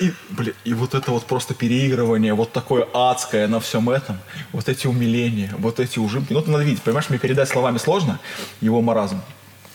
И, 0.00 0.12
бля, 0.30 0.52
и 0.64 0.74
вот 0.74 0.94
это 0.94 1.10
вот 1.12 1.26
просто 1.26 1.54
переигрывание, 1.54 2.34
вот 2.34 2.52
такое 2.52 2.88
адское 2.92 3.46
на 3.46 3.60
всем 3.60 3.88
этом, 3.88 4.18
вот 4.52 4.68
эти 4.68 4.86
умиления, 4.88 5.54
вот 5.58 5.78
эти 5.78 5.98
ужимки. 6.00 6.32
Ну, 6.32 6.40
ты 6.40 6.50
надо 6.50 6.64
видеть, 6.64 6.82
понимаешь, 6.82 7.08
мне 7.08 7.18
передать 7.18 7.48
словами 7.48 7.78
сложно 7.78 8.18
его 8.60 8.80
маразм 8.80 9.20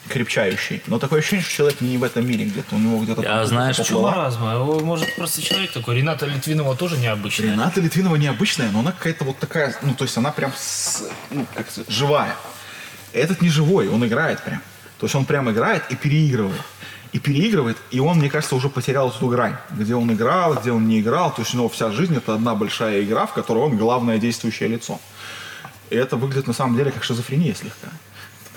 крепчающий. 0.07 0.81
Но 0.87 0.99
такое 0.99 1.19
ощущение, 1.19 1.43
что 1.45 1.53
человек 1.55 1.81
не 1.81 1.97
в 1.97 2.03
этом 2.03 2.27
мире 2.27 2.45
где-то, 2.45 2.75
у 2.75 2.79
него 2.79 2.99
где-то... 3.03 3.21
Я 3.21 3.37
там 3.39 3.47
знаешь, 3.47 3.77
поплыла. 3.77 4.11
маразма? 4.11 4.57
Может, 4.81 5.15
просто 5.15 5.41
человек 5.41 5.71
такой. 5.71 5.95
Рената 5.97 6.25
Литвинова 6.25 6.75
тоже 6.75 6.97
необычная. 6.97 7.51
Рената 7.51 7.81
Литвинова 7.81 8.15
необычная, 8.15 8.69
но 8.71 8.79
она 8.79 8.91
какая-то 8.91 9.23
вот 9.25 9.37
такая, 9.39 9.75
ну, 9.81 9.93
то 9.93 10.03
есть 10.03 10.17
она 10.17 10.31
прям, 10.31 10.51
с- 10.57 11.03
ну, 11.31 11.45
как 11.55 11.69
сказать, 11.69 11.89
живая. 11.89 12.35
Этот 13.13 13.41
не 13.41 13.49
живой, 13.49 13.87
он 13.87 14.05
играет 14.05 14.43
прям. 14.43 14.61
То 14.99 15.05
есть 15.05 15.15
он 15.15 15.25
прям 15.25 15.49
играет 15.51 15.83
и 15.89 15.95
переигрывает. 15.95 16.61
И 17.13 17.19
переигрывает, 17.19 17.77
и 17.89 17.99
он, 18.01 18.17
мне 18.17 18.29
кажется, 18.29 18.55
уже 18.55 18.67
потерял 18.69 19.09
эту 19.09 19.27
грань, 19.27 19.55
где 19.71 19.95
он 19.95 20.11
играл, 20.11 20.55
где 20.55 20.71
он 20.71 20.87
не 20.87 20.99
играл. 20.99 21.33
То 21.33 21.41
есть 21.41 21.53
у 21.53 21.57
него 21.57 21.69
вся 21.69 21.89
жизнь 21.91 22.15
это 22.15 22.33
одна 22.35 22.53
большая 22.53 23.01
игра, 23.01 23.25
в 23.25 23.33
которой 23.33 23.59
он 23.59 23.77
главное 23.77 24.17
действующее 24.17 24.67
лицо. 24.69 24.99
И 25.89 25.95
это 25.95 26.17
выглядит 26.17 26.47
на 26.47 26.53
самом 26.53 26.75
деле 26.75 26.91
как 26.91 27.03
шизофрения 27.05 27.53
слегка. 27.53 27.87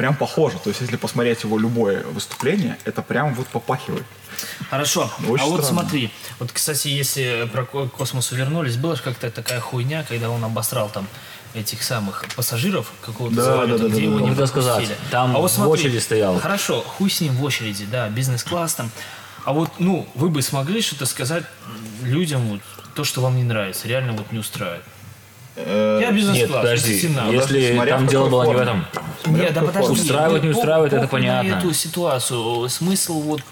Прям 0.00 0.16
похоже. 0.16 0.56
То 0.64 0.70
есть 0.70 0.80
если 0.80 0.96
посмотреть 0.96 1.42
его 1.42 1.58
любое 1.58 2.02
выступление, 2.04 2.78
это 2.86 3.02
прям 3.02 3.34
вот 3.34 3.46
попахивает. 3.48 4.06
Хорошо. 4.70 5.10
Очень 5.28 5.44
а 5.44 5.46
вот 5.48 5.62
странно. 5.62 5.82
смотри, 5.82 6.10
вот, 6.38 6.52
кстати, 6.52 6.88
если 6.88 7.46
про 7.52 7.66
ко- 7.66 7.86
космос 7.86 8.32
вернулись, 8.32 8.76
была 8.78 8.94
же 8.94 9.02
как-то 9.02 9.30
такая 9.30 9.60
хуйня, 9.60 10.02
когда 10.08 10.30
он 10.30 10.42
обосрал 10.42 10.88
там 10.88 11.06
этих 11.52 11.82
самых 11.82 12.24
пассажиров 12.34 12.90
какого-то 13.04 13.36
Да, 13.36 13.44
самолета, 13.44 13.76
да, 13.76 13.84
да, 13.84 13.88
где 13.90 13.96
да, 13.96 14.02
его 14.06 14.18
да. 14.20 14.24
не 14.24 14.30
пропустили. 14.34 14.62
сказать. 14.62 14.88
Там 15.10 15.34
в 15.34 15.68
очереди 15.68 15.98
стоял. 15.98 16.38
Хорошо, 16.40 16.80
хуй 16.80 17.10
с 17.10 17.20
ним 17.20 17.34
в 17.36 17.44
очереди, 17.44 17.84
да, 17.84 18.08
бизнес-класс 18.08 18.76
там. 18.76 18.90
А 19.44 19.52
вот, 19.52 19.68
ну, 19.78 20.08
вы 20.14 20.30
бы 20.30 20.40
смогли 20.40 20.80
что-то 20.80 21.04
сказать 21.04 21.44
людям, 22.02 22.40
вот, 22.48 22.60
то, 22.94 23.04
что 23.04 23.20
вам 23.20 23.36
не 23.36 23.42
нравится, 23.44 23.86
реально 23.86 24.14
вот 24.14 24.32
не 24.32 24.38
устраивает. 24.38 24.82
Я 25.56 25.98
Нет, 26.00 26.14
бизнес-класс, 26.14 26.62
подожди. 26.62 26.98
стена. 26.98 27.26
Если 27.26 27.76
там 27.86 28.06
дело 28.06 28.30
было 28.30 28.44
не 28.44 28.54
в 28.54 28.58
этом. 28.58 28.86
Нет, 29.26 29.54
да 29.54 29.62
подожди. 29.62 29.92
Устраивает, 29.92 30.42
не 30.42 30.50
ну, 30.50 30.56
устраивает, 30.58 30.92
это 30.92 31.06
понятно. 31.08 31.52
эту 31.54 31.72
ситуацию. 31.74 32.68
Смысл 32.68 33.20
вот 33.20 33.42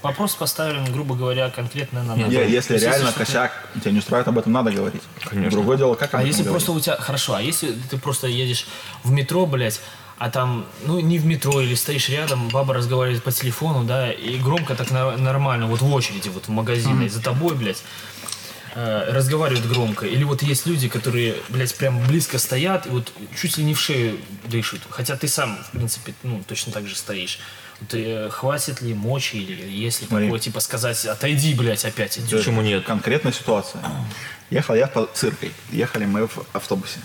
Вопрос 0.00 0.36
поставлен, 0.36 0.84
грубо 0.92 1.16
говоря, 1.16 1.50
конкретно 1.50 2.04
на 2.04 2.14
нас. 2.14 2.28
Не, 2.28 2.48
если 2.48 2.74
есть, 2.74 2.84
реально 2.84 3.10
что-то- 3.10 3.26
косяк 3.26 3.50
тебя 3.82 3.90
не 3.90 3.98
устраивает, 3.98 4.28
об 4.28 4.38
этом 4.38 4.52
надо 4.52 4.70
говорить. 4.70 5.02
Конечно. 5.24 5.50
Другое 5.50 5.76
дело, 5.76 5.96
как 5.96 6.14
об 6.14 6.18
А 6.20 6.22
этом 6.22 6.28
если 6.28 6.42
говорить. 6.44 6.64
просто 6.64 6.72
у 6.72 6.80
тебя... 6.80 6.96
Хорошо, 7.02 7.34
а 7.34 7.42
если 7.42 7.72
ты 7.90 7.98
просто 7.98 8.28
едешь 8.28 8.68
в 9.02 9.10
метро, 9.10 9.44
блядь, 9.44 9.80
а 10.16 10.30
там, 10.30 10.66
ну, 10.86 11.00
не 11.00 11.18
в 11.18 11.26
метро, 11.26 11.60
или 11.60 11.74
стоишь 11.74 12.08
рядом, 12.10 12.48
баба 12.48 12.74
разговаривает 12.74 13.24
по 13.24 13.32
телефону, 13.32 13.82
да, 13.84 14.12
и 14.12 14.38
громко 14.38 14.76
так 14.76 14.92
на- 14.92 15.16
нормально, 15.16 15.66
вот 15.66 15.80
в 15.82 15.92
очереди, 15.92 16.28
вот 16.28 16.46
в 16.46 16.50
магазине, 16.50 17.06
и 17.06 17.08
за 17.08 17.20
тобой, 17.20 17.56
блядь, 17.56 17.82
э, 18.74 19.12
разговаривают 19.12 19.66
громко. 19.66 20.06
Или 20.06 20.24
вот 20.24 20.42
есть 20.42 20.66
люди, 20.66 20.88
которые, 20.88 21.36
блядь, 21.48 21.74
прям 21.74 22.04
близко 22.06 22.38
стоят, 22.38 22.86
и 22.86 22.90
вот 22.90 23.12
чуть 23.40 23.58
ли 23.58 23.64
не 23.64 23.74
в 23.74 23.80
шею 23.80 24.18
дышат. 24.44 24.80
Хотя 24.90 25.16
ты 25.16 25.28
сам, 25.28 25.58
в 25.64 25.70
принципе, 25.70 26.14
ну, 26.22 26.42
точно 26.46 26.72
так 26.72 26.86
же 26.86 26.96
стоишь. 26.96 27.38
Вот, 27.80 27.94
э, 27.94 28.28
хватит 28.30 28.80
ли 28.80 28.94
мочи, 28.94 29.36
или 29.36 29.70
если 29.70 30.06
такое, 30.06 30.38
типа, 30.38 30.60
сказать, 30.60 31.04
отойди, 31.06 31.54
блядь, 31.54 31.84
опять 31.84 32.18
идешь. 32.18 32.40
Почему 32.40 32.62
нет? 32.62 32.84
Конкретная 32.84 33.32
ситуация. 33.32 33.82
Ехал 34.50 34.74
я 34.74 34.86
по 34.86 35.08
циркой. 35.12 35.52
Ехали 35.70 36.06
мы 36.06 36.26
в 36.26 36.44
автобусе. 36.52 36.98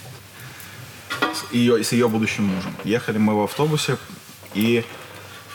С 1.19 1.53
ее, 1.53 1.83
с 1.83 1.91
ее 1.91 2.07
будущим 2.07 2.45
мужем. 2.45 2.75
Ехали 2.83 3.17
мы 3.17 3.35
в 3.35 3.43
автобусе, 3.43 3.97
и 4.53 4.83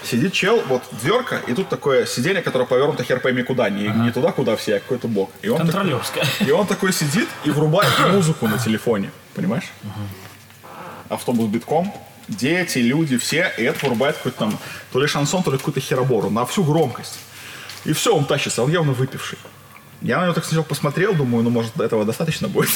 сидит 0.02 0.32
чел, 0.32 0.62
вот 0.68 0.82
дверка, 1.02 1.40
и 1.46 1.54
тут 1.54 1.68
такое 1.68 2.06
сиденье, 2.06 2.42
которое 2.42 2.64
повернуто 2.64 3.04
хер 3.04 3.20
пойми 3.20 3.42
куда. 3.42 3.68
Не, 3.70 3.88
не 3.88 4.10
туда, 4.10 4.32
куда 4.32 4.56
все, 4.56 4.76
а 4.76 4.80
какой-то 4.80 5.08
бок. 5.08 5.30
И 5.42 5.48
он, 5.48 5.58
Контролерская. 5.58 6.24
и 6.40 6.50
он 6.50 6.66
такой 6.66 6.92
сидит 6.92 7.28
и 7.44 7.50
врубает 7.50 7.92
музыку 8.10 8.48
на 8.48 8.58
телефоне. 8.58 9.10
Понимаешь? 9.34 9.70
Автобус 11.08 11.48
битком. 11.48 11.92
Дети, 12.28 12.78
люди, 12.78 13.16
все, 13.16 13.52
и 13.56 13.62
это 13.62 13.86
врубает 13.86 14.16
какой-то 14.16 14.38
там, 14.38 14.58
то 14.92 15.00
ли 15.00 15.06
шансон, 15.06 15.42
то 15.42 15.50
ли 15.50 15.56
какую-то 15.56 15.80
херобору 15.80 16.28
на 16.28 16.44
всю 16.44 16.62
громкость. 16.62 17.18
И 17.86 17.92
все, 17.94 18.14
он 18.14 18.26
тащится, 18.26 18.62
он 18.62 18.70
явно 18.70 18.92
выпивший. 18.92 19.38
Я 20.02 20.18
на 20.18 20.24
него 20.24 20.34
так 20.34 20.44
сначала 20.44 20.64
посмотрел, 20.64 21.14
думаю, 21.14 21.42
ну, 21.42 21.50
может, 21.50 21.80
этого 21.80 22.04
достаточно 22.04 22.48
будет. 22.48 22.70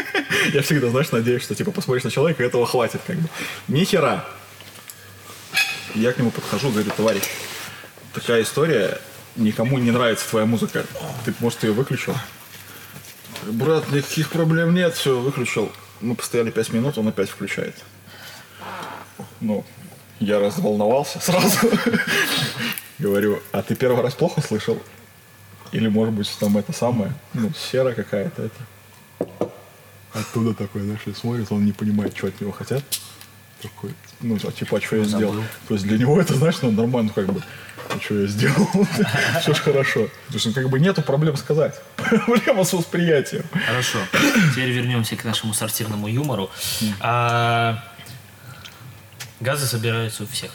Я 0.52 0.62
всегда, 0.62 0.88
знаешь, 0.88 1.12
надеюсь, 1.12 1.42
что, 1.42 1.54
типа, 1.54 1.70
посмотришь 1.70 2.04
на 2.04 2.10
человека, 2.10 2.42
и 2.42 2.46
этого 2.46 2.66
хватит, 2.66 3.00
как 3.06 3.16
бы. 3.16 3.28
Ни 3.68 3.84
хера. 3.84 4.24
Я 5.94 6.12
к 6.12 6.18
нему 6.18 6.32
подхожу, 6.32 6.70
говорю, 6.70 6.90
товарищ, 6.90 7.22
такая 8.12 8.42
история, 8.42 9.00
никому 9.36 9.78
не 9.78 9.92
нравится 9.92 10.28
твоя 10.28 10.44
музыка. 10.44 10.84
Ты, 11.24 11.32
может, 11.38 11.62
ее 11.62 11.72
выключил? 11.72 12.16
Брат, 13.44 13.90
никаких 13.92 14.30
проблем 14.30 14.74
нет, 14.74 14.94
все, 14.94 15.18
выключил. 15.18 15.70
Мы 16.00 16.16
постояли 16.16 16.50
пять 16.50 16.72
минут, 16.72 16.98
он 16.98 17.08
опять 17.08 17.30
включает. 17.30 17.76
Ну, 19.40 19.64
я 20.18 20.40
разволновался 20.40 21.20
сразу. 21.20 21.70
Говорю, 22.98 23.40
а 23.52 23.62
ты 23.62 23.76
первый 23.76 24.02
раз 24.02 24.14
плохо 24.14 24.40
слышал? 24.40 24.80
Или, 25.70 25.88
может 25.88 26.14
быть, 26.14 26.30
там 26.40 26.56
это 26.58 26.72
самое, 26.72 27.12
ну, 27.34 27.52
сера 27.54 27.92
какая-то 27.92 28.42
это. 28.42 29.50
Оттуда 30.12 30.54
такой, 30.54 30.82
знаешь, 30.82 31.00
смотрит, 31.16 31.50
он 31.50 31.64
не 31.64 31.72
понимает, 31.72 32.16
что 32.16 32.28
от 32.28 32.40
него 32.40 32.52
хотят. 32.52 32.82
Такой, 33.64 33.94
ну, 34.20 34.38
а 34.44 34.52
типа, 34.52 34.76
а 34.76 34.80
что 34.82 34.96
я 34.96 35.04
сделал? 35.04 35.42
То 35.68 35.74
есть 35.74 35.86
для 35.86 35.96
него 35.96 36.20
это, 36.20 36.34
знаешь, 36.34 36.56
ну, 36.60 36.70
нормально, 36.70 37.10
ну, 37.16 37.22
как 37.22 37.32
бы, 37.32 37.42
а 37.88 37.98
что 37.98 38.20
я 38.20 38.26
сделал? 38.26 38.68
Все 39.40 39.54
же 39.54 39.60
хорошо. 39.62 40.06
То 40.28 40.34
есть, 40.34 40.44
ну, 40.44 40.52
как 40.52 40.68
бы 40.68 40.78
нету 40.78 41.00
проблем 41.00 41.34
сказать. 41.38 41.80
Проблема 41.96 42.64
с 42.64 42.74
восприятием. 42.74 43.44
Хорошо. 43.66 44.00
Теперь 44.52 44.70
вернемся 44.70 45.16
к 45.16 45.24
нашему 45.24 45.54
сортирному 45.54 46.08
юмору. 46.08 46.50
А, 47.00 47.82
газы 49.40 49.66
собираются 49.66 50.24
у 50.24 50.26
всех. 50.26 50.50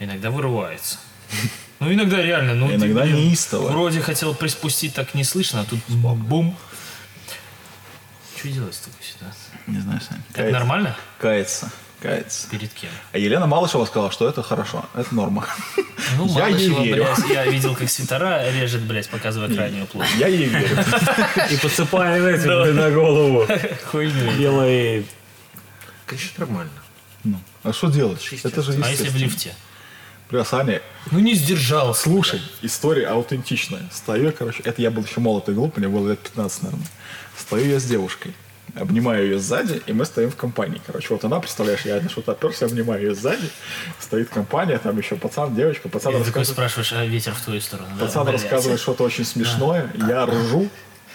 Иногда 0.00 0.30
вырывается. 0.30 0.98
Ну, 1.80 1.90
иногда 1.90 2.20
реально. 2.20 2.54
Ну, 2.54 2.74
Иногда 2.74 3.04
ты, 3.04 3.12
неистово. 3.12 3.70
Вроде 3.70 4.02
хотел 4.02 4.34
приспустить, 4.34 4.92
так 4.92 5.14
не 5.14 5.24
слышно, 5.24 5.62
а 5.62 5.64
тут 5.64 5.80
бум. 5.88 6.54
Что 8.36 8.48
делать 8.48 8.74
в 8.74 8.80
такой 8.80 9.02
ситуации? 9.02 9.47
Не 9.68 9.80
знаю, 9.80 10.00
Сань. 10.00 10.18
Это 10.30 10.38
кается. 10.38 10.58
нормально? 10.58 10.96
Кается. 11.18 11.70
Кается. 12.00 12.48
Перед 12.48 12.72
кем? 12.72 12.90
А 13.12 13.18
Елена 13.18 13.46
Малышева 13.46 13.84
сказала, 13.84 14.10
что 14.12 14.28
это 14.28 14.42
хорошо, 14.42 14.84
это 14.94 15.14
норма. 15.14 15.46
Ну, 16.16 16.26
Я 16.28 16.46
ей 16.46 16.68
Малышева, 16.70 16.84
верю. 16.84 17.04
блядь, 17.16 17.30
я 17.30 17.46
видел, 17.46 17.74
как 17.74 17.90
свитера 17.90 18.50
режет, 18.52 18.82
блядь, 18.82 19.08
показывая 19.08 19.52
крайнюю 19.54 19.86
плоть. 19.86 20.06
Я 20.16 20.28
ей 20.28 20.46
верю. 20.46 20.76
И 21.50 21.56
подсыпает 21.56 22.22
этим 22.40 22.76
на 22.76 22.90
голову. 22.90 23.46
Хуйню. 23.90 24.32
Белый. 24.38 25.06
Конечно, 26.06 26.46
нормально. 26.46 26.70
Ну, 27.24 27.38
а 27.64 27.72
что 27.72 27.90
делать? 27.90 28.26
Это 28.44 28.62
же 28.62 28.72
А 28.82 28.88
если 28.88 29.08
в 29.08 29.16
лифте? 29.16 29.54
Бля, 30.30 30.44
Саня, 30.44 30.82
Ну 31.10 31.18
не 31.20 31.34
сдержался. 31.34 32.02
слушай, 32.02 32.40
история 32.62 33.06
аутентичная. 33.08 33.82
Стою 33.90 34.30
короче, 34.32 34.62
это 34.62 34.80
я 34.82 34.90
был 34.90 35.02
еще 35.02 35.20
молод 35.20 35.48
и 35.48 35.52
глуп, 35.52 35.76
мне 35.78 35.88
было 35.88 36.10
лет 36.10 36.20
15, 36.20 36.62
наверное. 36.64 36.86
Стою 37.36 37.66
я 37.66 37.80
с 37.80 37.84
девушкой, 37.84 38.34
обнимаю 38.74 39.24
ее 39.24 39.38
сзади, 39.38 39.82
и 39.86 39.92
мы 39.92 40.04
стоим 40.04 40.30
в 40.30 40.36
компании. 40.36 40.80
Короче, 40.86 41.08
вот 41.10 41.24
она, 41.24 41.40
представляешь, 41.40 41.82
я 41.82 42.00
на 42.00 42.08
что-то 42.08 42.32
оперся, 42.32 42.66
обнимаю 42.66 43.02
ее 43.02 43.14
сзади, 43.14 43.48
стоит 44.00 44.28
компания, 44.28 44.78
там 44.78 44.96
еще 44.98 45.16
пацан, 45.16 45.54
девочка, 45.54 45.88
пацан 45.88 46.12
И 46.12 46.14
ты 46.14 46.18
рассказывает, 46.20 46.48
спрашиваешь, 46.48 46.92
а 46.92 47.04
ветер 47.04 47.34
в 47.34 47.40
твою 47.40 47.60
сторону. 47.60 47.88
да? 47.98 48.06
пацан 48.06 48.24
Блядь. 48.24 48.42
рассказывает 48.42 48.80
что-то 48.80 49.04
очень 49.04 49.24
смешное, 49.24 49.90
я 50.08 50.26
ржу 50.26 50.68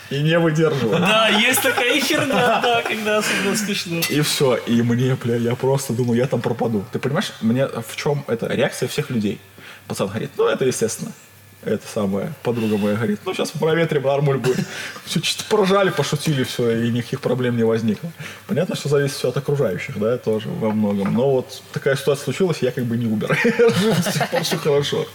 и 0.09 0.21
не 0.21 0.37
выдерживаю. 0.37 0.99
Да, 0.99 1.27
есть 1.29 1.61
такая 1.61 1.99
херня, 1.99 2.59
да, 2.61 2.81
когда 2.81 3.17
особенно 3.17 3.55
смешно. 3.55 4.01
И 4.09 4.21
все, 4.21 4.55
и 4.55 4.81
мне, 4.81 5.15
бля, 5.15 5.35
я 5.35 5.55
просто 5.55 5.93
думал, 5.93 6.13
я 6.13 6.27
там 6.27 6.41
пропаду. 6.41 6.85
Ты 6.91 6.99
понимаешь, 6.99 7.33
мне 7.41 7.67
в 7.67 7.95
чем 7.95 8.23
это 8.27 8.47
реакция 8.47 8.87
всех 8.87 9.09
людей? 9.09 9.39
Пацан 9.87 10.07
говорит, 10.07 10.31
ну 10.37 10.47
это 10.47 10.65
естественно. 10.65 11.11
Это 11.65 11.87
самая 11.87 12.33
подруга 12.43 12.77
моя 12.77 12.95
говорит, 12.95 13.19
ну 13.25 13.33
сейчас 13.33 13.51
проветрим, 13.51 14.03
нормуль 14.03 14.37
будет. 14.37 14.65
Все 15.05 15.21
чисто 15.21 15.43
поржали, 15.49 15.89
пошутили, 15.91 16.43
все, 16.43 16.83
и 16.85 16.91
никаких 16.91 17.21
проблем 17.21 17.55
не 17.57 17.63
возникло. 17.63 18.11
Понятно, 18.47 18.75
что 18.75 18.89
зависит 18.89 19.15
все 19.15 19.29
от 19.29 19.37
окружающих, 19.37 19.97
да, 19.97 20.17
тоже 20.17 20.49
во 20.49 20.71
многом. 20.71 21.13
Но 21.13 21.31
вот 21.31 21.61
такая 21.71 21.95
ситуация 21.95 22.25
случилась, 22.25 22.57
я 22.61 22.71
как 22.71 22.83
бы 22.85 22.97
не 22.97 23.05
умер. 23.05 23.37
Все 24.43 24.57
хорошо. 24.57 25.05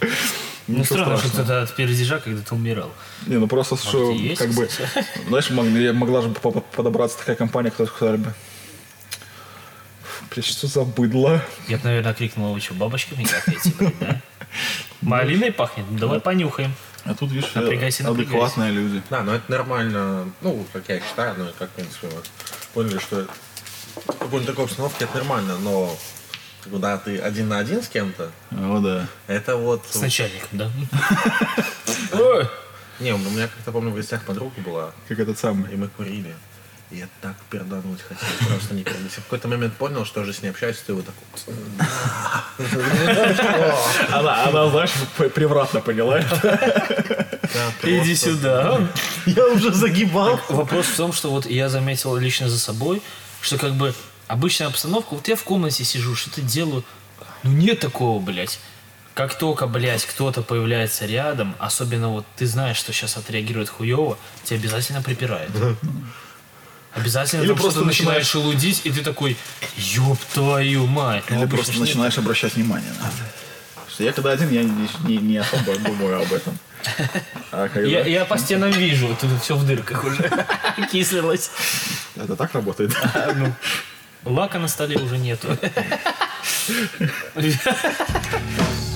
Ну 0.67 0.83
странно, 0.83 1.17
что 1.17 1.43
ты 1.43 1.51
от 1.53 1.75
пердежа, 1.75 2.19
когда 2.19 2.41
ты 2.41 2.53
умирал. 2.55 2.91
Не, 3.25 3.37
ну 3.37 3.47
просто, 3.47 3.75
что, 3.75 4.11
есть, 4.11 4.39
как 4.39 4.51
бы, 4.51 4.69
знаешь, 5.27 5.49
могли- 5.49 5.91
могла 5.93 6.21
же 6.21 6.29
по- 6.29 6.51
по- 6.51 6.61
подобраться 6.61 7.17
такая 7.17 7.35
компания, 7.35 7.71
которая 7.71 7.91
сказали 7.95 8.17
бы, 8.17 8.33
блядь, 10.31 10.45
что 10.45 10.67
за 10.67 10.83
быдло? 10.83 11.41
Я 11.67 11.77
бы, 11.77 11.83
наверное, 11.85 12.13
крикнул, 12.13 12.53
вы 12.53 12.59
что, 12.59 12.75
бабочками 12.75 13.25
блядь, 13.47 13.93
да? 13.99 14.21
Малиной 15.01 15.51
пахнет? 15.51 15.85
Ну, 15.89 15.97
Давай 15.97 16.19
понюхаем. 16.19 16.73
А 17.05 17.13
тут, 17.15 17.31
видишь, 17.31 17.53
Напрягайся, 17.55 18.03
напрягайся. 18.03 18.31
адекватные 18.31 18.71
люди. 18.71 19.01
Да, 19.09 19.23
но 19.23 19.33
это 19.35 19.49
нормально, 19.49 20.29
ну, 20.41 20.65
как 20.73 20.89
я 20.89 20.99
считаю, 20.99 21.35
ну, 21.37 21.45
и 21.49 21.53
как, 21.57 21.69
в 21.69 21.73
принципе, 21.73 22.07
вот, 22.07 22.29
поняли, 22.73 22.99
что 22.99 23.25
в 23.95 24.05
какой-нибудь 24.17 24.47
такой 24.47 24.65
обстановке 24.65 25.05
это 25.05 25.15
нормально, 25.17 25.57
но 25.59 25.95
когда 26.63 26.97
ты 26.97 27.17
один 27.17 27.47
на 27.47 27.59
один 27.59 27.81
с 27.81 27.87
кем-то, 27.87 28.29
О, 28.51 28.79
да. 28.79 29.07
это 29.27 29.55
вот... 29.55 29.85
С 29.89 30.01
начальником, 30.01 30.49
да? 30.51 30.71
Ой, 32.13 32.47
Не, 32.99 33.13
у 33.13 33.17
меня 33.17 33.47
как-то, 33.47 33.71
помню, 33.71 33.91
в 33.91 33.95
гостях 33.95 34.23
подруга 34.25 34.59
была, 34.61 34.91
Как 35.07 35.19
этот 35.19 35.39
самый. 35.39 35.71
и 35.73 35.77
мы 35.77 35.87
курили. 35.87 36.35
Я 36.91 37.07
так 37.21 37.35
пердануть 37.51 38.01
хотел, 38.01 38.27
просто 38.47 38.73
не 38.73 38.83
пердануть. 38.83 39.11
Я 39.15 39.21
в 39.21 39.25
какой-то 39.25 39.47
момент 39.47 39.75
понял, 39.75 40.05
что 40.05 40.21
уже 40.21 40.33
с 40.33 40.41
ней 40.41 40.49
общаюсь, 40.49 40.77
ты 40.77 40.93
вот 40.93 41.05
так 41.05 41.15
вот... 41.31 41.55
Она, 44.11 44.45
она, 44.45 44.69
знаешь, 44.69 44.91
превратно 45.35 45.81
поняла. 45.81 46.19
Иди 47.83 48.15
сюда. 48.15 48.81
Я 49.27 49.47
уже 49.47 49.71
загибал. 49.71 50.39
Вопрос 50.49 50.87
в 50.87 50.95
том, 50.95 51.13
что 51.13 51.29
вот 51.29 51.45
я 51.45 51.69
заметил 51.69 52.15
лично 52.17 52.49
за 52.49 52.57
собой, 52.57 53.03
что 53.41 53.57
как 53.57 53.73
бы 53.75 53.93
обычная 54.27 54.67
обстановка, 54.67 55.13
вот 55.13 55.27
я 55.27 55.35
в 55.35 55.43
комнате 55.43 55.83
сижу, 55.83 56.15
что-то 56.15 56.41
делаю, 56.41 56.83
ну 57.43 57.51
нет 57.51 57.79
такого, 57.79 58.19
блядь. 58.19 58.59
Как 59.13 59.37
только, 59.37 59.67
блядь, 59.67 60.05
кто-то 60.05 60.41
появляется 60.41 61.05
рядом, 61.05 61.55
особенно 61.59 62.09
вот 62.09 62.25
ты 62.35 62.47
знаешь, 62.47 62.77
что 62.77 62.93
сейчас 62.93 63.17
отреагирует 63.17 63.69
хуево, 63.69 64.17
тебя 64.43 64.57
обязательно 64.59 65.01
припирает. 65.01 65.51
Обязательно 66.95 67.41
Или 67.41 67.49
там 67.49 67.57
просто 67.57 67.71
что-то 67.79 67.87
начинаешь 67.87 68.25
шелудить, 68.27 68.81
и 68.83 68.91
ты 68.91 69.01
такой, 69.03 69.37
ёб 69.77 70.17
твою 70.33 70.87
мать. 70.87 71.23
Ну, 71.29 71.35
Или 71.35 71.43
обычно 71.43 71.57
просто 71.57 71.73
нет. 71.73 71.81
начинаешь 71.81 72.17
обращать 72.17 72.55
внимание 72.55 72.91
на 72.99 73.07
это. 73.07 73.91
Что 73.91 74.03
я 74.03 74.11
когда 74.11 74.31
один, 74.31 74.49
я 74.51 74.63
не, 74.63 74.89
не- 75.05 75.17
не 75.17 75.37
особо 75.37 75.77
думаю 75.77 76.21
об 76.21 76.33
этом. 76.33 76.57
А 77.51 77.67
когда... 77.67 77.87
Я, 77.87 78.05
я 78.05 78.25
по 78.25 78.37
стенам 78.37 78.71
вижу, 78.71 79.15
тут 79.19 79.29
все 79.41 79.55
в 79.55 79.65
дырках 79.65 80.03
уже 80.03 80.47
кислилось. 80.91 81.51
Это 82.15 82.35
так 82.35 82.53
работает? 82.53 82.95
Лака 84.25 84.59
на 84.59 84.67
столе 84.67 84.97
уже 84.97 85.17
нету. 85.17 85.47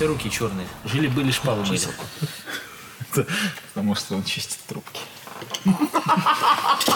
все 0.00 0.06
руки 0.06 0.30
черные. 0.30 0.66
Жили-были 0.86 1.30
шпалы 1.30 1.62
мыли. 1.62 1.78
Потому 3.74 3.94
что 3.94 4.14
он 4.14 4.24
чистит 4.24 4.58
трубки. 4.66 5.02